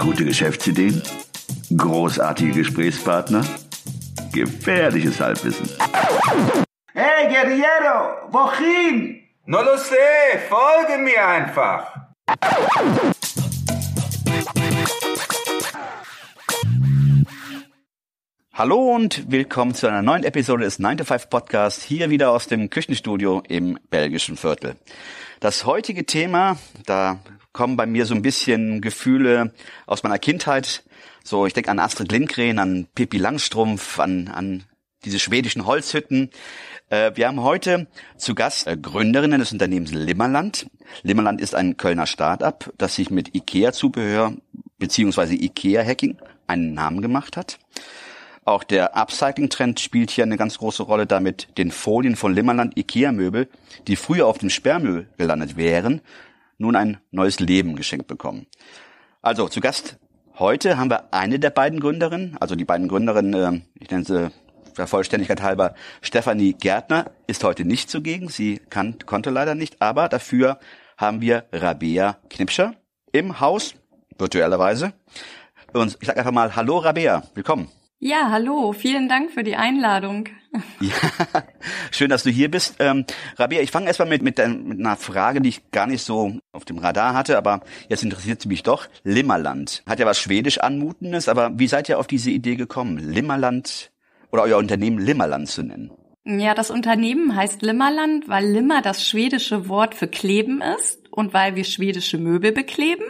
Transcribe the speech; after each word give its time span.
Gute 0.00 0.24
Geschäftsideen? 0.24 1.02
Großartige 1.76 2.52
Gesprächspartner? 2.52 3.44
Gefährliches 4.32 5.20
Halbwissen. 5.20 5.68
Hey, 6.94 7.28
Guerriero, 7.28 8.32
wohin? 8.32 9.20
No 9.44 9.60
lo 9.60 9.76
sé, 9.76 10.38
folge 10.48 11.02
mir 11.02 11.26
einfach. 11.26 11.94
Hallo 18.54 18.94
und 18.94 19.30
willkommen 19.30 19.74
zu 19.74 19.86
einer 19.86 20.00
neuen 20.00 20.24
Episode 20.24 20.64
des 20.64 20.78
9 20.78 20.96
to 20.96 21.04
5 21.04 21.28
Podcast, 21.28 21.82
hier 21.82 22.08
wieder 22.08 22.30
aus 22.30 22.46
dem 22.46 22.70
Küchenstudio 22.70 23.42
im 23.46 23.78
belgischen 23.90 24.38
Viertel. 24.38 24.76
Das 25.40 25.66
heutige 25.66 26.06
Thema, 26.06 26.56
da 26.86 27.18
kommen 27.52 27.76
bei 27.76 27.86
mir 27.86 28.06
so 28.06 28.14
ein 28.14 28.22
bisschen 28.22 28.80
Gefühle 28.80 29.52
aus 29.86 30.02
meiner 30.02 30.18
Kindheit. 30.18 30.84
So, 31.24 31.46
ich 31.46 31.52
denke 31.52 31.70
an 31.70 31.78
Astrid 31.78 32.12
Lindgren, 32.12 32.58
an 32.58 32.86
Pippi 32.94 33.18
Langstrumpf, 33.18 33.98
an, 33.98 34.28
an 34.28 34.64
diese 35.04 35.18
schwedischen 35.18 35.66
Holzhütten. 35.66 36.30
Äh, 36.88 37.12
wir 37.14 37.28
haben 37.28 37.42
heute 37.42 37.86
zu 38.16 38.34
Gast 38.34 38.66
äh, 38.66 38.76
Gründerinnen 38.76 39.40
des 39.40 39.52
Unternehmens 39.52 39.92
Limmerland. 39.92 40.66
Limmerland 41.02 41.40
ist 41.40 41.54
ein 41.54 41.76
Kölner 41.76 42.06
Start-up, 42.06 42.72
das 42.78 42.96
sich 42.96 43.10
mit 43.10 43.34
IKEA-Zubehör 43.34 44.34
beziehungsweise 44.78 45.34
IKEA-Hacking 45.34 46.16
einen 46.46 46.74
Namen 46.74 47.02
gemacht 47.02 47.36
hat. 47.36 47.58
Auch 48.44 48.64
der 48.64 48.96
Upcycling-Trend 48.96 49.78
spielt 49.80 50.10
hier 50.10 50.24
eine 50.24 50.36
ganz 50.36 50.58
große 50.58 50.82
Rolle, 50.82 51.06
damit 51.06 51.56
den 51.58 51.70
Folien 51.70 52.16
von 52.16 52.34
Limmerland 52.34 52.76
Ikea-Möbel, 52.76 53.48
die 53.86 53.96
früher 53.96 54.26
auf 54.26 54.38
dem 54.38 54.50
Sperrmüll 54.50 55.06
gelandet 55.18 55.56
wären, 55.56 56.00
nun 56.60 56.76
ein 56.76 56.98
neues 57.10 57.40
Leben 57.40 57.74
geschenkt 57.74 58.06
bekommen. 58.06 58.46
Also 59.22 59.48
zu 59.48 59.60
Gast 59.60 59.98
heute 60.38 60.76
haben 60.78 60.90
wir 60.90 61.12
eine 61.12 61.38
der 61.38 61.50
beiden 61.50 61.80
Gründerinnen, 61.80 62.36
also 62.38 62.54
die 62.54 62.64
beiden 62.64 62.86
Gründerinnen, 62.86 63.34
äh, 63.34 63.60
ich 63.80 63.90
nenne 63.90 64.04
sie 64.04 64.30
der 64.76 64.86
Vollständigkeit 64.86 65.42
halber, 65.42 65.74
Stefanie 66.00 66.52
Gärtner 66.52 67.10
ist 67.26 67.44
heute 67.44 67.64
nicht 67.64 67.90
zugegen, 67.90 68.28
sie 68.28 68.60
kann, 68.70 68.98
konnte 69.04 69.30
leider 69.30 69.54
nicht, 69.54 69.82
aber 69.82 70.08
dafür 70.08 70.58
haben 70.96 71.20
wir 71.20 71.46
Rabea 71.52 72.18
Knipscher 72.28 72.74
im 73.10 73.40
Haus, 73.40 73.74
virtuellerweise. 74.18 74.92
Und 75.72 75.96
ich 76.00 76.06
sage 76.06 76.18
einfach 76.18 76.32
mal 76.32 76.54
Hallo 76.56 76.78
Rabea, 76.78 77.22
willkommen. 77.34 77.68
Ja, 77.98 78.30
hallo, 78.30 78.72
vielen 78.72 79.08
Dank 79.08 79.30
für 79.30 79.44
die 79.44 79.56
Einladung. 79.56 80.28
Ja, 80.80 81.42
schön, 81.90 82.10
dass 82.10 82.22
du 82.22 82.30
hier 82.30 82.50
bist. 82.50 82.76
Ähm, 82.78 83.04
Rabia, 83.36 83.60
ich 83.60 83.70
fange 83.70 83.86
erstmal 83.86 84.08
mit, 84.08 84.22
mit, 84.22 84.38
mit 84.38 84.80
einer 84.80 84.96
Frage, 84.96 85.40
die 85.40 85.50
ich 85.50 85.70
gar 85.70 85.86
nicht 85.86 86.02
so 86.02 86.38
auf 86.52 86.64
dem 86.64 86.78
Radar 86.78 87.14
hatte, 87.14 87.36
aber 87.36 87.60
jetzt 87.88 88.02
interessiert 88.02 88.42
sie 88.42 88.48
mich 88.48 88.62
doch. 88.62 88.86
Limmerland. 89.04 89.82
Hat 89.86 89.98
ja 89.98 90.06
was 90.06 90.18
Schwedisch 90.18 90.58
anmutendes, 90.58 91.28
aber 91.28 91.58
wie 91.58 91.68
seid 91.68 91.88
ihr 91.88 91.98
auf 91.98 92.06
diese 92.06 92.30
Idee 92.30 92.56
gekommen, 92.56 92.98
Limmerland 92.98 93.90
oder 94.30 94.42
euer 94.42 94.58
Unternehmen 94.58 94.98
Limmerland 94.98 95.48
zu 95.48 95.62
nennen? 95.62 95.90
Ja, 96.24 96.54
das 96.54 96.70
Unternehmen 96.70 97.34
heißt 97.34 97.62
Limmerland, 97.62 98.28
weil 98.28 98.46
Limmer 98.46 98.82
das 98.82 99.06
schwedische 99.06 99.68
Wort 99.68 99.94
für 99.94 100.06
kleben 100.06 100.60
ist 100.78 101.10
und 101.10 101.32
weil 101.32 101.56
wir 101.56 101.64
schwedische 101.64 102.18
Möbel 102.18 102.52
bekleben 102.52 103.04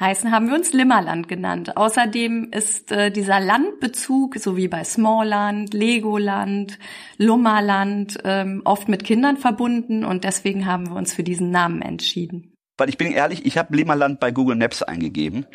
heißen, 0.00 0.30
haben 0.30 0.48
wir 0.48 0.54
uns 0.54 0.72
Limmerland 0.72 1.28
genannt. 1.28 1.76
Außerdem 1.76 2.50
ist 2.52 2.92
äh, 2.92 3.10
dieser 3.10 3.40
Landbezug, 3.40 4.36
so 4.36 4.56
wie 4.56 4.68
bei 4.68 4.84
Smallland, 4.84 5.74
Legoland, 5.74 6.78
Lummerland, 7.16 8.18
ähm, 8.24 8.62
oft 8.64 8.88
mit 8.88 9.04
Kindern 9.04 9.36
verbunden 9.36 10.04
und 10.04 10.24
deswegen 10.24 10.66
haben 10.66 10.88
wir 10.88 10.96
uns 10.96 11.12
für 11.12 11.24
diesen 11.24 11.50
Namen 11.50 11.82
entschieden. 11.82 12.52
Weil 12.78 12.88
ich 12.88 12.96
bin 12.96 13.10
ehrlich, 13.10 13.44
ich 13.44 13.58
habe 13.58 13.76
Limmerland 13.76 14.20
bei 14.20 14.30
Google 14.30 14.54
Maps 14.54 14.84
eingegeben 14.84 15.46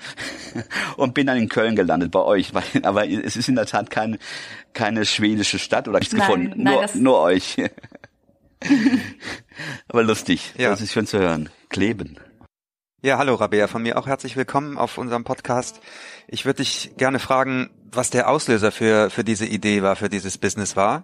und 0.98 1.14
bin 1.14 1.26
dann 1.26 1.38
in 1.38 1.48
Köln 1.48 1.78
gelandet 1.78 2.12
bei 2.12 2.20
euch. 2.20 2.54
Weil, 2.54 2.64
aber 2.84 3.10
es 3.10 3.38
ist 3.38 3.48
in 3.48 3.56
der 3.56 3.66
Tat 3.66 3.90
keine, 3.90 4.20
keine 4.74 5.06
schwedische 5.06 5.58
Stadt 5.58 5.88
oder 5.88 6.00
nichts 6.00 6.14
gefunden. 6.14 6.62
Nein, 6.62 6.74
nur, 6.74 6.90
nur 6.96 7.22
euch. 7.22 7.56
aber 9.88 10.04
lustig. 10.04 10.54
Ja. 10.58 10.72
Das 10.72 10.82
ist 10.82 10.92
schön 10.92 11.08
zu 11.08 11.18
hören. 11.18 11.50
Kleben. 11.70 12.18
Ja, 13.06 13.18
hallo 13.18 13.36
Rabea, 13.36 13.68
von 13.68 13.84
mir 13.84 13.98
auch 13.98 14.08
herzlich 14.08 14.38
willkommen 14.38 14.78
auf 14.78 14.98
unserem 14.98 15.26
Podcast. 15.26 15.82
Ich 16.26 16.46
würde 16.46 16.64
dich 16.64 16.94
gerne 16.96 17.20
fragen, 17.20 17.70
was 17.92 18.12
der 18.12 18.30
Auslöser 18.30 18.72
für, 18.72 19.10
für 19.10 19.26
diese 19.26 19.46
Idee 19.46 19.84
war, 19.84 19.98
für 19.98 20.08
dieses 20.08 20.38
Business 20.38 20.78
war. 20.78 21.04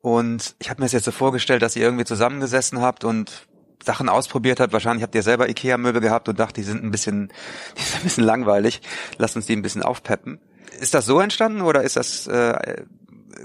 Und 0.00 0.56
ich 0.58 0.70
habe 0.70 0.80
mir 0.80 0.86
es 0.86 0.92
jetzt 0.92 1.04
so 1.04 1.10
vorgestellt, 1.10 1.60
dass 1.60 1.76
ihr 1.76 1.82
irgendwie 1.82 2.06
zusammengesessen 2.06 2.80
habt 2.80 3.04
und 3.04 3.46
Sachen 3.84 4.08
ausprobiert 4.08 4.58
habt. 4.58 4.72
Wahrscheinlich 4.72 5.02
habt 5.02 5.14
ihr 5.14 5.22
selber 5.22 5.46
Ikea-Möbel 5.50 6.00
gehabt 6.00 6.30
und 6.30 6.40
dacht, 6.40 6.56
die 6.56 6.62
sind 6.62 6.82
ein 6.82 6.90
bisschen, 6.90 7.28
die 7.76 7.82
sind 7.82 7.96
ein 7.96 8.04
bisschen 8.04 8.24
langweilig. 8.24 8.80
Lasst 9.18 9.36
uns 9.36 9.44
die 9.44 9.54
ein 9.54 9.60
bisschen 9.60 9.82
aufpeppen. 9.82 10.40
Ist 10.80 10.94
das 10.94 11.04
so 11.04 11.20
entstanden 11.20 11.60
oder 11.60 11.82
ist 11.82 11.96
das 11.98 12.26
äh, 12.26 12.84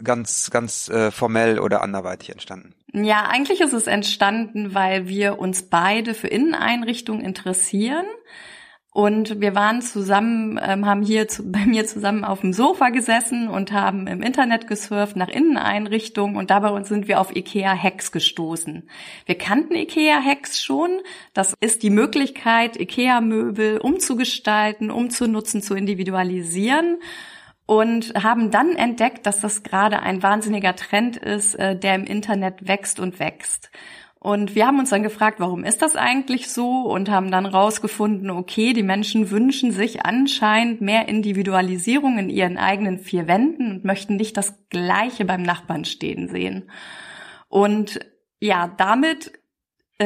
ganz, 0.04 0.50
ganz 0.52 0.90
äh, 0.90 1.12
formell 1.12 1.60
oder 1.60 1.82
anderweitig 1.82 2.30
entstanden? 2.30 2.74
Ja, 2.92 3.28
eigentlich 3.28 3.62
ist 3.62 3.74
es 3.74 3.88
entstanden, 3.88 4.74
weil 4.74 5.08
wir 5.08 5.40
uns 5.40 5.64
beide 5.64 6.14
für 6.14 6.28
Inneneinrichtungen 6.28 7.24
interessieren. 7.24 8.06
Und 8.92 9.40
wir 9.40 9.54
waren 9.54 9.84
zusammen, 9.84 10.60
ähm, 10.62 10.86
haben 10.88 11.04
hier 11.04 11.28
zu, 11.28 11.44
bei 11.52 11.66
mir 11.66 11.86
zusammen 11.86 12.24
auf 12.24 12.42
dem 12.42 12.54
Sofa 12.54 12.90
gesessen 12.90 13.48
und 13.48 13.72
haben 13.72 14.08
im 14.08 14.24
Internet 14.24 14.68
gesurft 14.68 15.16
nach 15.16 15.28
Inneneinrichtungen 15.28 16.36
und 16.36 16.50
dabei 16.50 16.84
sind 16.84 17.08
wir 17.08 17.20
auf 17.20 17.36
IKEA 17.36 17.78
Hacks 17.78 18.12
gestoßen. 18.12 18.90
Wir 19.26 19.38
kannten 19.38 19.76
IKEA 19.76 20.22
Hacks 20.22 20.62
schon. 20.62 21.02
Das 21.34 21.56
ist 21.62 21.84
die 21.84 21.92
Möglichkeit, 21.92 22.80
IKEA 22.80 23.22
Möbel 23.22 23.78
umzugestalten, 23.78 24.90
umzunutzen, 24.90 25.62
zu 25.62 25.76
individualisieren 25.76 26.98
und 27.70 28.16
haben 28.16 28.50
dann 28.50 28.76
entdeckt, 28.76 29.28
dass 29.28 29.42
das 29.42 29.62
gerade 29.62 30.00
ein 30.00 30.24
wahnsinniger 30.24 30.76
Trend 30.76 31.18
ist, 31.18 31.54
äh, 31.54 31.78
der 31.78 31.94
im 31.94 32.06
Internet 32.06 32.68
wächst 32.68 33.00
und 33.00 33.20
wächst. 33.20 33.70
Und 34.18 34.56
wir 34.56 34.66
haben 34.66 34.80
uns 34.80 34.90
dann 34.90 35.04
gefragt, 35.04 35.40
warum 35.40 35.64
ist 35.64 35.84
das 35.84 35.96
eigentlich 35.96 36.50
so? 36.50 36.82
Und 36.82 37.12
haben 37.12 37.30
dann 37.30 37.46
rausgefunden, 37.46 38.32
okay, 38.32 38.74
die 38.74 38.82
Menschen 38.82 39.30
wünschen 39.30 39.72
sich 39.72 40.04
anscheinend 40.04 40.82
mehr 40.82 41.08
Individualisierung 41.08 42.18
in 42.18 42.32
ihren 42.32 42.58
eigenen 42.58 42.98
vier 42.98 43.28
Wänden 43.28 43.70
und 43.74 43.86
möchten 43.86 44.16
nicht 44.16 44.36
das 44.36 44.56
Gleiche 44.72 45.26
beim 45.26 45.44
Nachbarn 45.44 45.86
stehen 45.86 46.28
sehen. 46.28 46.72
Und 47.50 48.00
ja, 48.40 48.74
damit 48.78 49.39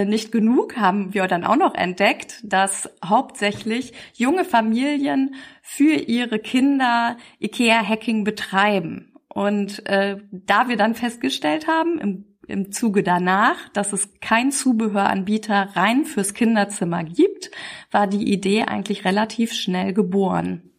nicht 0.06 0.32
genug 0.32 0.76
haben 0.76 1.14
wir 1.14 1.28
dann 1.28 1.44
auch 1.44 1.56
noch 1.56 1.76
entdeckt, 1.76 2.40
dass 2.44 2.90
hauptsächlich 3.06 3.94
junge 4.14 4.44
Familien 4.44 5.36
für 5.62 5.94
ihre 5.94 6.40
Kinder 6.40 7.18
IKEA-Hacking 7.40 8.24
betreiben. 8.24 9.14
Und 9.30 9.86
äh, 9.88 10.18
da 10.32 10.68
wir 10.68 10.78
dann 10.78 10.96
festgestellt 10.96 11.68
haben, 11.68 12.00
im, 12.00 12.26
im 12.48 12.72
Zuge 12.72 13.04
danach, 13.04 13.70
dass 13.70 13.94
es 13.94 14.10
kein 14.20 14.52
Zubehöranbieter 14.52 15.70
rein 15.76 16.06
fürs 16.06 16.34
Kinderzimmer 16.34 17.04
gibt, 17.04 17.52
war 17.92 18.08
die 18.08 18.32
Idee 18.32 18.64
eigentlich 18.64 19.06
relativ 19.06 19.54
schnell 19.54 19.94
geboren. 19.94 20.72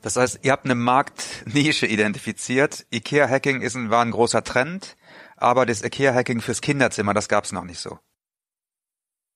Das 0.00 0.16
heißt, 0.16 0.40
ihr 0.42 0.52
habt 0.52 0.64
eine 0.64 0.74
Marktnische 0.74 1.86
identifiziert. 1.86 2.86
IKEA-Hacking 2.92 3.62
ein, 3.62 3.90
war 3.90 4.02
ein 4.02 4.10
großer 4.10 4.42
Trend, 4.42 4.96
aber 5.36 5.66
das 5.66 5.84
IKEA-Hacking 5.84 6.40
fürs 6.40 6.62
Kinderzimmer, 6.62 7.12
das 7.12 7.28
gab 7.28 7.44
es 7.44 7.52
noch 7.52 7.64
nicht 7.64 7.78
so. 7.78 7.98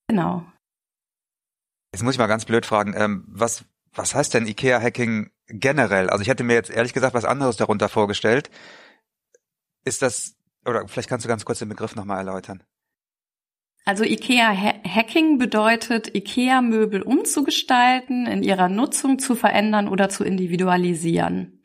Genau. 0.09 0.45
Jetzt 1.93 2.03
muss 2.03 2.15
ich 2.15 2.19
mal 2.19 2.27
ganz 2.27 2.45
blöd 2.45 2.67
fragen, 2.67 2.95
ähm, 2.97 3.25
was, 3.29 3.65
was 3.95 4.15
heißt 4.15 4.35
denn 4.35 4.47
IKEA-Hacking 4.47 5.31
generell? 5.49 6.11
Also 6.11 6.23
ich 6.23 6.29
hätte 6.29 6.45
mir 6.45 6.55
jetzt 6.55 6.71
ehrlich 6.71 6.93
gesagt 6.93 7.15
was 7.15 7.25
anderes 7.25 7.57
darunter 7.57 7.89
vorgestellt. 7.89 8.51
Ist 9.85 10.03
das, 10.03 10.37
oder 10.65 10.87
vielleicht 10.89 11.09
kannst 11.09 11.25
du 11.25 11.29
ganz 11.29 11.45
kurz 11.45 11.61
den 11.61 11.69
Begriff 11.69 11.95
nochmal 11.97 12.19
erläutern. 12.19 12.63
Also 13.85 14.03
IKEA-Hacking 14.03 15.39
bedeutet, 15.39 16.13
IKEA-Möbel 16.13 17.03
umzugestalten, 17.03 18.27
in 18.27 18.43
ihrer 18.43 18.69
Nutzung 18.69 19.21
zu 19.21 19.37
verändern 19.37 19.87
oder 19.87 20.09
zu 20.09 20.25
individualisieren. 20.25 21.63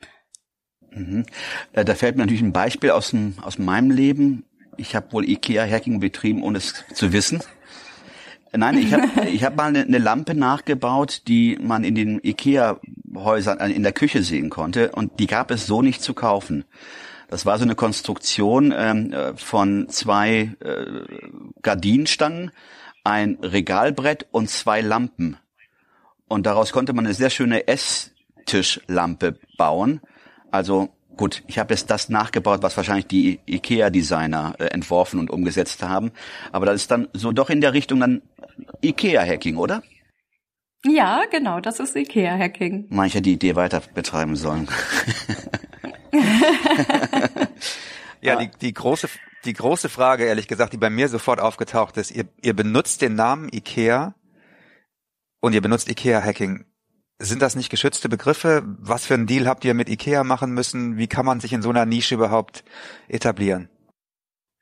Mhm. 0.92 1.26
Äh, 1.72 1.84
da 1.84 1.96
fällt 1.96 2.16
mir 2.16 2.22
natürlich 2.22 2.42
ein 2.42 2.52
Beispiel 2.52 2.92
aus, 2.92 3.10
dem, 3.10 3.34
aus 3.42 3.58
meinem 3.58 3.90
Leben. 3.90 4.44
Ich 4.76 4.94
habe 4.94 5.12
wohl 5.12 5.24
IKEA-Hacking 5.24 5.98
betrieben, 5.98 6.44
ohne 6.44 6.58
es 6.58 6.84
zu 6.94 7.12
wissen. 7.12 7.42
Nein, 8.54 8.78
ich 8.78 8.92
habe 8.92 9.28
ich 9.28 9.44
hab 9.44 9.56
mal 9.56 9.68
eine, 9.68 9.82
eine 9.82 9.98
Lampe 9.98 10.34
nachgebaut, 10.34 11.22
die 11.28 11.58
man 11.60 11.84
in 11.84 11.94
den 11.94 12.20
Ikea-Häusern 12.22 13.60
äh, 13.60 13.70
in 13.70 13.82
der 13.82 13.92
Küche 13.92 14.22
sehen 14.22 14.50
konnte 14.50 14.92
und 14.92 15.18
die 15.18 15.26
gab 15.26 15.50
es 15.50 15.66
so 15.66 15.82
nicht 15.82 16.02
zu 16.02 16.14
kaufen. 16.14 16.64
Das 17.28 17.46
war 17.46 17.56
so 17.56 17.64
eine 17.64 17.74
Konstruktion 17.74 18.74
ähm, 18.76 19.12
äh, 19.12 19.34
von 19.36 19.88
zwei 19.88 20.54
äh, 20.60 20.84
Gardinenstangen, 21.62 22.50
ein 23.04 23.38
Regalbrett 23.42 24.26
und 24.32 24.50
zwei 24.50 24.82
Lampen. 24.82 25.38
Und 26.28 26.44
daraus 26.44 26.72
konnte 26.72 26.92
man 26.92 27.06
eine 27.06 27.14
sehr 27.14 27.30
schöne 27.30 27.68
Esstischlampe 27.68 29.38
bauen. 29.56 30.02
Also 30.50 30.90
Gut, 31.16 31.42
ich 31.46 31.58
habe 31.58 31.74
jetzt 31.74 31.90
das 31.90 32.08
nachgebaut, 32.08 32.62
was 32.62 32.76
wahrscheinlich 32.76 33.06
die 33.06 33.40
IKEA-Designer 33.46 34.54
äh, 34.58 34.64
entworfen 34.66 35.20
und 35.20 35.30
umgesetzt 35.30 35.82
haben. 35.82 36.10
Aber 36.52 36.66
das 36.66 36.76
ist 36.76 36.90
dann 36.90 37.08
so 37.12 37.32
doch 37.32 37.50
in 37.50 37.60
der 37.60 37.74
Richtung 37.74 38.00
dann 38.00 38.22
IKEA-Hacking, 38.82 39.56
oder? 39.56 39.82
Ja, 40.84 41.24
genau, 41.30 41.60
das 41.60 41.80
ist 41.80 41.94
IKEA-Hacking. 41.94 42.86
Manche 42.88 43.22
die 43.22 43.34
Idee 43.34 43.54
weiter 43.54 43.82
betreiben 43.94 44.36
sollen. 44.36 44.68
ja, 48.20 48.36
die, 48.36 48.50
die 48.60 48.72
große, 48.72 49.08
die 49.44 49.52
große 49.52 49.88
Frage, 49.88 50.24
ehrlich 50.24 50.48
gesagt, 50.48 50.72
die 50.72 50.78
bei 50.78 50.90
mir 50.90 51.08
sofort 51.08 51.40
aufgetaucht 51.40 51.96
ist, 51.98 52.10
ihr, 52.10 52.24
ihr 52.42 52.54
benutzt 52.54 53.02
den 53.02 53.14
Namen 53.14 53.48
IKEA 53.52 54.14
und 55.40 55.52
ihr 55.52 55.60
benutzt 55.60 55.88
IKEA-Hacking. 55.88 56.64
Sind 57.24 57.40
das 57.40 57.54
nicht 57.54 57.70
geschützte 57.70 58.08
Begriffe? 58.08 58.64
Was 58.80 59.06
für 59.06 59.14
einen 59.14 59.28
Deal 59.28 59.46
habt 59.46 59.64
ihr 59.64 59.74
mit 59.74 59.88
IKEA 59.88 60.24
machen 60.24 60.54
müssen? 60.54 60.96
Wie 60.96 61.06
kann 61.06 61.24
man 61.24 61.38
sich 61.38 61.52
in 61.52 61.62
so 61.62 61.70
einer 61.70 61.86
Nische 61.86 62.16
überhaupt 62.16 62.64
etablieren? 63.06 63.68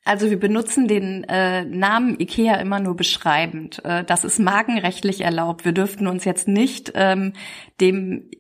Also 0.02 0.31
wir 0.31 0.41
benutzen 0.41 0.88
den 0.88 1.25
äh, 1.25 1.64
Namen 1.64 2.19
IKEA 2.19 2.55
immer 2.55 2.81
nur 2.81 2.97
beschreibend. 2.97 3.85
Äh, 3.85 4.02
das 4.02 4.25
ist 4.25 4.38
markenrechtlich 4.38 5.20
erlaubt. 5.20 5.67
Wir 5.67 5.73
dürften 5.73 6.06
uns 6.06 6.25
jetzt 6.25 6.49
nicht 6.49 6.93
ähm, 6.94 7.35
dem, 7.82 8.31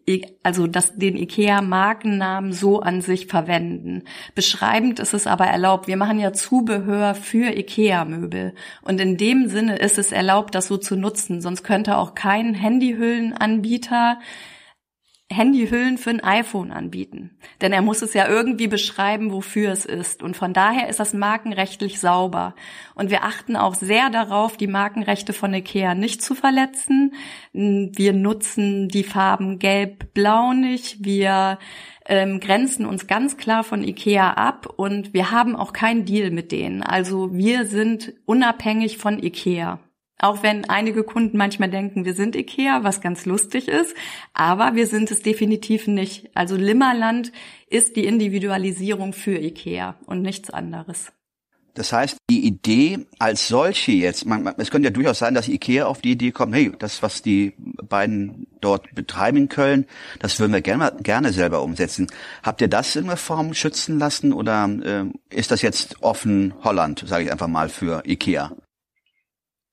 also 0.42 0.66
das, 0.66 0.96
den 0.96 1.16
IKEA-Markennamen 1.16 2.52
so 2.52 2.80
an 2.80 3.02
sich 3.02 3.26
verwenden. 3.26 4.04
Beschreibend 4.34 5.00
ist 5.00 5.12
es 5.12 5.26
aber 5.26 5.46
erlaubt. 5.46 5.86
Wir 5.86 5.98
machen 5.98 6.18
ja 6.18 6.32
Zubehör 6.32 7.14
für 7.14 7.54
IKEA-Möbel. 7.54 8.54
Und 8.80 8.98
in 8.98 9.18
dem 9.18 9.48
Sinne 9.48 9.76
ist 9.76 9.98
es 9.98 10.12
erlaubt, 10.12 10.54
das 10.54 10.66
so 10.66 10.78
zu 10.78 10.96
nutzen. 10.96 11.42
Sonst 11.42 11.62
könnte 11.62 11.98
auch 11.98 12.14
kein 12.14 12.54
Handyhüllenanbieter 12.54 14.18
Handyhüllen 15.32 15.96
für 15.96 16.10
ein 16.10 16.24
iPhone 16.24 16.72
anbieten. 16.72 17.30
Denn 17.60 17.72
er 17.72 17.82
muss 17.82 18.02
es 18.02 18.14
ja 18.14 18.28
irgendwie 18.28 18.66
beschreiben, 18.66 19.30
wofür 19.30 19.70
es 19.70 19.84
ist. 19.84 20.24
Und 20.24 20.36
von 20.36 20.52
daher 20.52 20.88
ist 20.88 20.98
das 20.98 21.14
markenrechtlich 21.14 22.00
sauber. 22.00 22.56
Und 22.96 23.10
wir 23.10 23.22
achten 23.22 23.54
auch 23.54 23.76
sehr 23.76 24.10
darauf, 24.10 24.56
die 24.56 24.66
Markenrechte 24.66 25.32
von 25.32 25.54
IKEA 25.54 25.94
nicht 25.94 26.20
zu 26.20 26.34
verletzen. 26.34 27.14
Wir 27.52 28.12
nutzen 28.12 28.88
die 28.88 29.04
Farben 29.04 29.60
gelb, 29.60 30.12
blau 30.14 30.52
nicht. 30.52 31.04
Wir 31.04 31.58
ähm, 32.06 32.40
grenzen 32.40 32.84
uns 32.84 33.06
ganz 33.06 33.36
klar 33.36 33.62
von 33.62 33.84
IKEA 33.84 34.32
ab 34.32 34.66
und 34.76 35.14
wir 35.14 35.30
haben 35.30 35.54
auch 35.54 35.72
keinen 35.72 36.04
Deal 36.04 36.32
mit 36.32 36.50
denen. 36.50 36.82
Also 36.82 37.32
wir 37.32 37.66
sind 37.66 38.14
unabhängig 38.26 38.98
von 38.98 39.22
IKEA. 39.22 39.78
Auch 40.22 40.42
wenn 40.42 40.68
einige 40.68 41.02
Kunden 41.02 41.38
manchmal 41.38 41.70
denken, 41.70 42.04
wir 42.04 42.12
sind 42.12 42.36
Ikea, 42.36 42.84
was 42.84 43.00
ganz 43.00 43.24
lustig 43.24 43.68
ist, 43.68 43.96
aber 44.34 44.74
wir 44.74 44.86
sind 44.86 45.10
es 45.10 45.22
definitiv 45.22 45.86
nicht. 45.86 46.28
Also 46.34 46.56
Limmerland 46.56 47.32
ist 47.70 47.96
die 47.96 48.04
Individualisierung 48.04 49.14
für 49.14 49.38
Ikea 49.38 49.96
und 50.04 50.20
nichts 50.20 50.50
anderes. 50.50 51.10
Das 51.72 51.94
heißt, 51.94 52.18
die 52.28 52.44
Idee 52.44 53.06
als 53.18 53.48
solche 53.48 53.92
jetzt, 53.92 54.26
man, 54.26 54.42
man, 54.42 54.54
es 54.58 54.70
könnte 54.70 54.88
ja 54.88 54.92
durchaus 54.92 55.20
sein, 55.20 55.32
dass 55.32 55.48
Ikea 55.48 55.86
auf 55.86 56.02
die 56.02 56.10
Idee 56.10 56.32
kommt, 56.32 56.54
hey, 56.54 56.70
das, 56.78 57.02
was 57.02 57.22
die 57.22 57.54
beiden 57.88 58.46
dort 58.60 58.94
betreiben 58.94 59.38
in 59.38 59.48
Köln, 59.48 59.86
das 60.18 60.38
würden 60.38 60.52
wir 60.52 60.60
gerne, 60.60 60.92
gerne 61.02 61.32
selber 61.32 61.62
umsetzen. 61.62 62.08
Habt 62.42 62.60
ihr 62.60 62.68
das 62.68 62.94
in 62.94 63.04
irgendeiner 63.04 63.16
Form 63.16 63.54
schützen 63.54 63.98
lassen 63.98 64.34
oder 64.34 64.68
äh, 64.82 65.34
ist 65.34 65.50
das 65.50 65.62
jetzt 65.62 66.02
offen 66.02 66.52
Holland, 66.62 67.04
sage 67.06 67.24
ich 67.24 67.32
einfach 67.32 67.48
mal, 67.48 67.70
für 67.70 68.02
Ikea? 68.04 68.52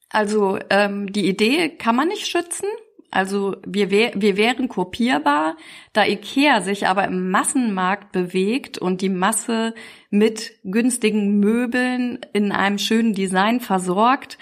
Also 0.10 0.58
ähm, 0.70 1.12
die 1.12 1.28
Idee 1.28 1.70
kann 1.70 1.96
man 1.96 2.08
nicht 2.08 2.28
schützen. 2.28 2.68
Also 3.10 3.56
wir, 3.66 3.90
wär, 3.90 4.12
wir 4.16 4.36
wären 4.36 4.68
kopierbar, 4.68 5.56
da 5.94 6.06
IKEA 6.06 6.62
sich 6.62 6.88
aber 6.88 7.06
im 7.06 7.32
Massenmarkt 7.32 8.12
bewegt 8.12 8.78
und 8.78 9.02
die 9.02 9.10
Masse 9.10 9.74
mit 10.10 10.54
günstigen 10.64 11.40
Möbeln 11.40 12.20
in 12.34 12.52
einem 12.52 12.78
schönen 12.78 13.14
Design 13.14 13.62
versorgt, 13.62 14.38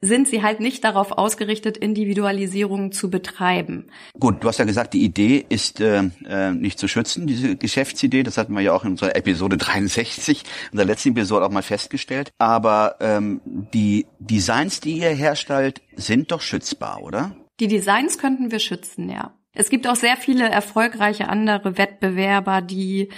sind 0.00 0.28
sie 0.28 0.42
halt 0.42 0.60
nicht 0.60 0.84
darauf 0.84 1.12
ausgerichtet, 1.12 1.76
Individualisierung 1.76 2.92
zu 2.92 3.10
betreiben. 3.10 3.90
Gut, 4.18 4.42
du 4.42 4.48
hast 4.48 4.58
ja 4.58 4.64
gesagt, 4.64 4.94
die 4.94 5.04
Idee 5.04 5.44
ist 5.48 5.80
äh, 5.80 6.04
äh, 6.26 6.52
nicht 6.52 6.78
zu 6.78 6.88
schützen, 6.88 7.26
diese 7.26 7.56
Geschäftsidee. 7.56 8.22
Das 8.22 8.38
hatten 8.38 8.54
wir 8.54 8.62
ja 8.62 8.72
auch 8.72 8.84
in 8.84 8.92
unserer 8.92 9.16
Episode 9.16 9.56
63, 9.58 10.44
in 10.72 10.76
der 10.76 10.86
letzten 10.86 11.10
Episode 11.10 11.44
auch 11.44 11.50
mal 11.50 11.62
festgestellt. 11.62 12.32
Aber 12.38 12.96
ähm, 13.00 13.40
die 13.44 14.06
Designs, 14.18 14.80
die 14.80 14.98
ihr 14.98 15.10
herstellt, 15.10 15.82
sind 15.94 16.32
doch 16.32 16.40
schützbar, 16.40 17.02
oder? 17.02 17.36
Die 17.60 17.68
Designs 17.68 18.18
könnten 18.18 18.50
wir 18.50 18.58
schützen, 18.58 19.10
ja. 19.10 19.34
Es 19.52 19.70
gibt 19.70 19.86
auch 19.88 19.96
sehr 19.96 20.18
viele 20.18 20.48
erfolgreiche 20.48 21.28
andere 21.28 21.78
Wettbewerber, 21.78 22.60
die 22.60 23.08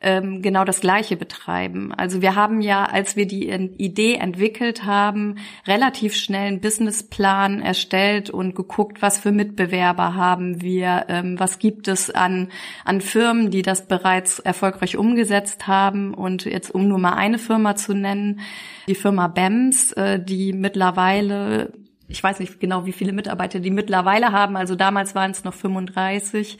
ähm, 0.00 0.42
genau 0.42 0.64
das 0.64 0.80
Gleiche 0.80 1.16
betreiben. 1.16 1.92
Also 1.92 2.20
wir 2.20 2.34
haben 2.34 2.60
ja, 2.60 2.84
als 2.84 3.16
wir 3.16 3.26
die 3.26 3.48
Idee 3.48 4.16
entwickelt 4.16 4.84
haben, 4.84 5.38
relativ 5.66 6.14
schnell 6.14 6.48
einen 6.48 6.60
Businessplan 6.60 7.62
erstellt 7.62 8.28
und 8.28 8.54
geguckt, 8.54 9.00
was 9.00 9.18
für 9.18 9.32
Mitbewerber 9.32 10.14
haben 10.14 10.60
wir, 10.60 11.06
ähm, 11.08 11.40
was 11.40 11.58
gibt 11.58 11.88
es 11.88 12.10
an, 12.10 12.48
an 12.84 13.00
Firmen, 13.00 13.50
die 13.50 13.62
das 13.62 13.86
bereits 13.86 14.38
erfolgreich 14.38 14.98
umgesetzt 14.98 15.66
haben. 15.66 16.12
Und 16.12 16.44
jetzt, 16.44 16.70
um 16.70 16.88
nur 16.88 16.98
mal 16.98 17.14
eine 17.14 17.38
Firma 17.38 17.74
zu 17.74 17.94
nennen, 17.94 18.40
die 18.88 18.94
Firma 18.94 19.28
BEMS, 19.28 19.92
äh, 19.92 20.22
die 20.22 20.52
mittlerweile 20.52 21.72
ich 22.08 22.22
weiß 22.22 22.40
nicht 22.40 22.60
genau, 22.60 22.86
wie 22.86 22.92
viele 22.92 23.12
Mitarbeiter 23.12 23.60
die 23.60 23.70
mittlerweile 23.70 24.32
haben. 24.32 24.56
Also 24.56 24.74
damals 24.74 25.14
waren 25.14 25.30
es 25.30 25.44
noch 25.44 25.54
35 25.54 26.58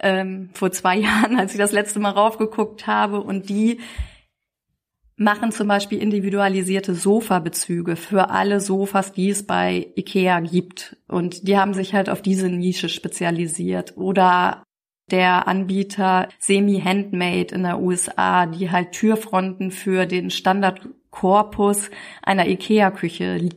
ähm, 0.00 0.50
vor 0.52 0.72
zwei 0.72 0.96
Jahren, 0.98 1.38
als 1.38 1.52
ich 1.52 1.58
das 1.58 1.72
letzte 1.72 1.98
Mal 1.98 2.10
raufgeguckt 2.10 2.86
habe. 2.86 3.20
Und 3.20 3.48
die 3.48 3.80
machen 5.16 5.50
zum 5.50 5.68
Beispiel 5.68 5.98
individualisierte 5.98 6.94
Sofabezüge 6.94 7.96
für 7.96 8.30
alle 8.30 8.60
Sofas, 8.60 9.12
die 9.12 9.30
es 9.30 9.46
bei 9.46 9.88
Ikea 9.96 10.40
gibt. 10.40 10.96
Und 11.08 11.48
die 11.48 11.56
haben 11.56 11.74
sich 11.74 11.94
halt 11.94 12.10
auf 12.10 12.22
diese 12.22 12.48
Nische 12.48 12.88
spezialisiert. 12.88 13.96
Oder 13.96 14.62
der 15.10 15.46
Anbieter 15.46 16.28
Semi 16.38 16.80
Handmade 16.80 17.54
in 17.54 17.62
der 17.62 17.80
USA, 17.80 18.46
die 18.46 18.70
halt 18.70 18.92
Türfronten 18.92 19.70
für 19.70 20.04
den 20.04 20.30
Standardkorpus 20.30 21.90
einer 22.22 22.48
Ikea-Küche 22.48 23.48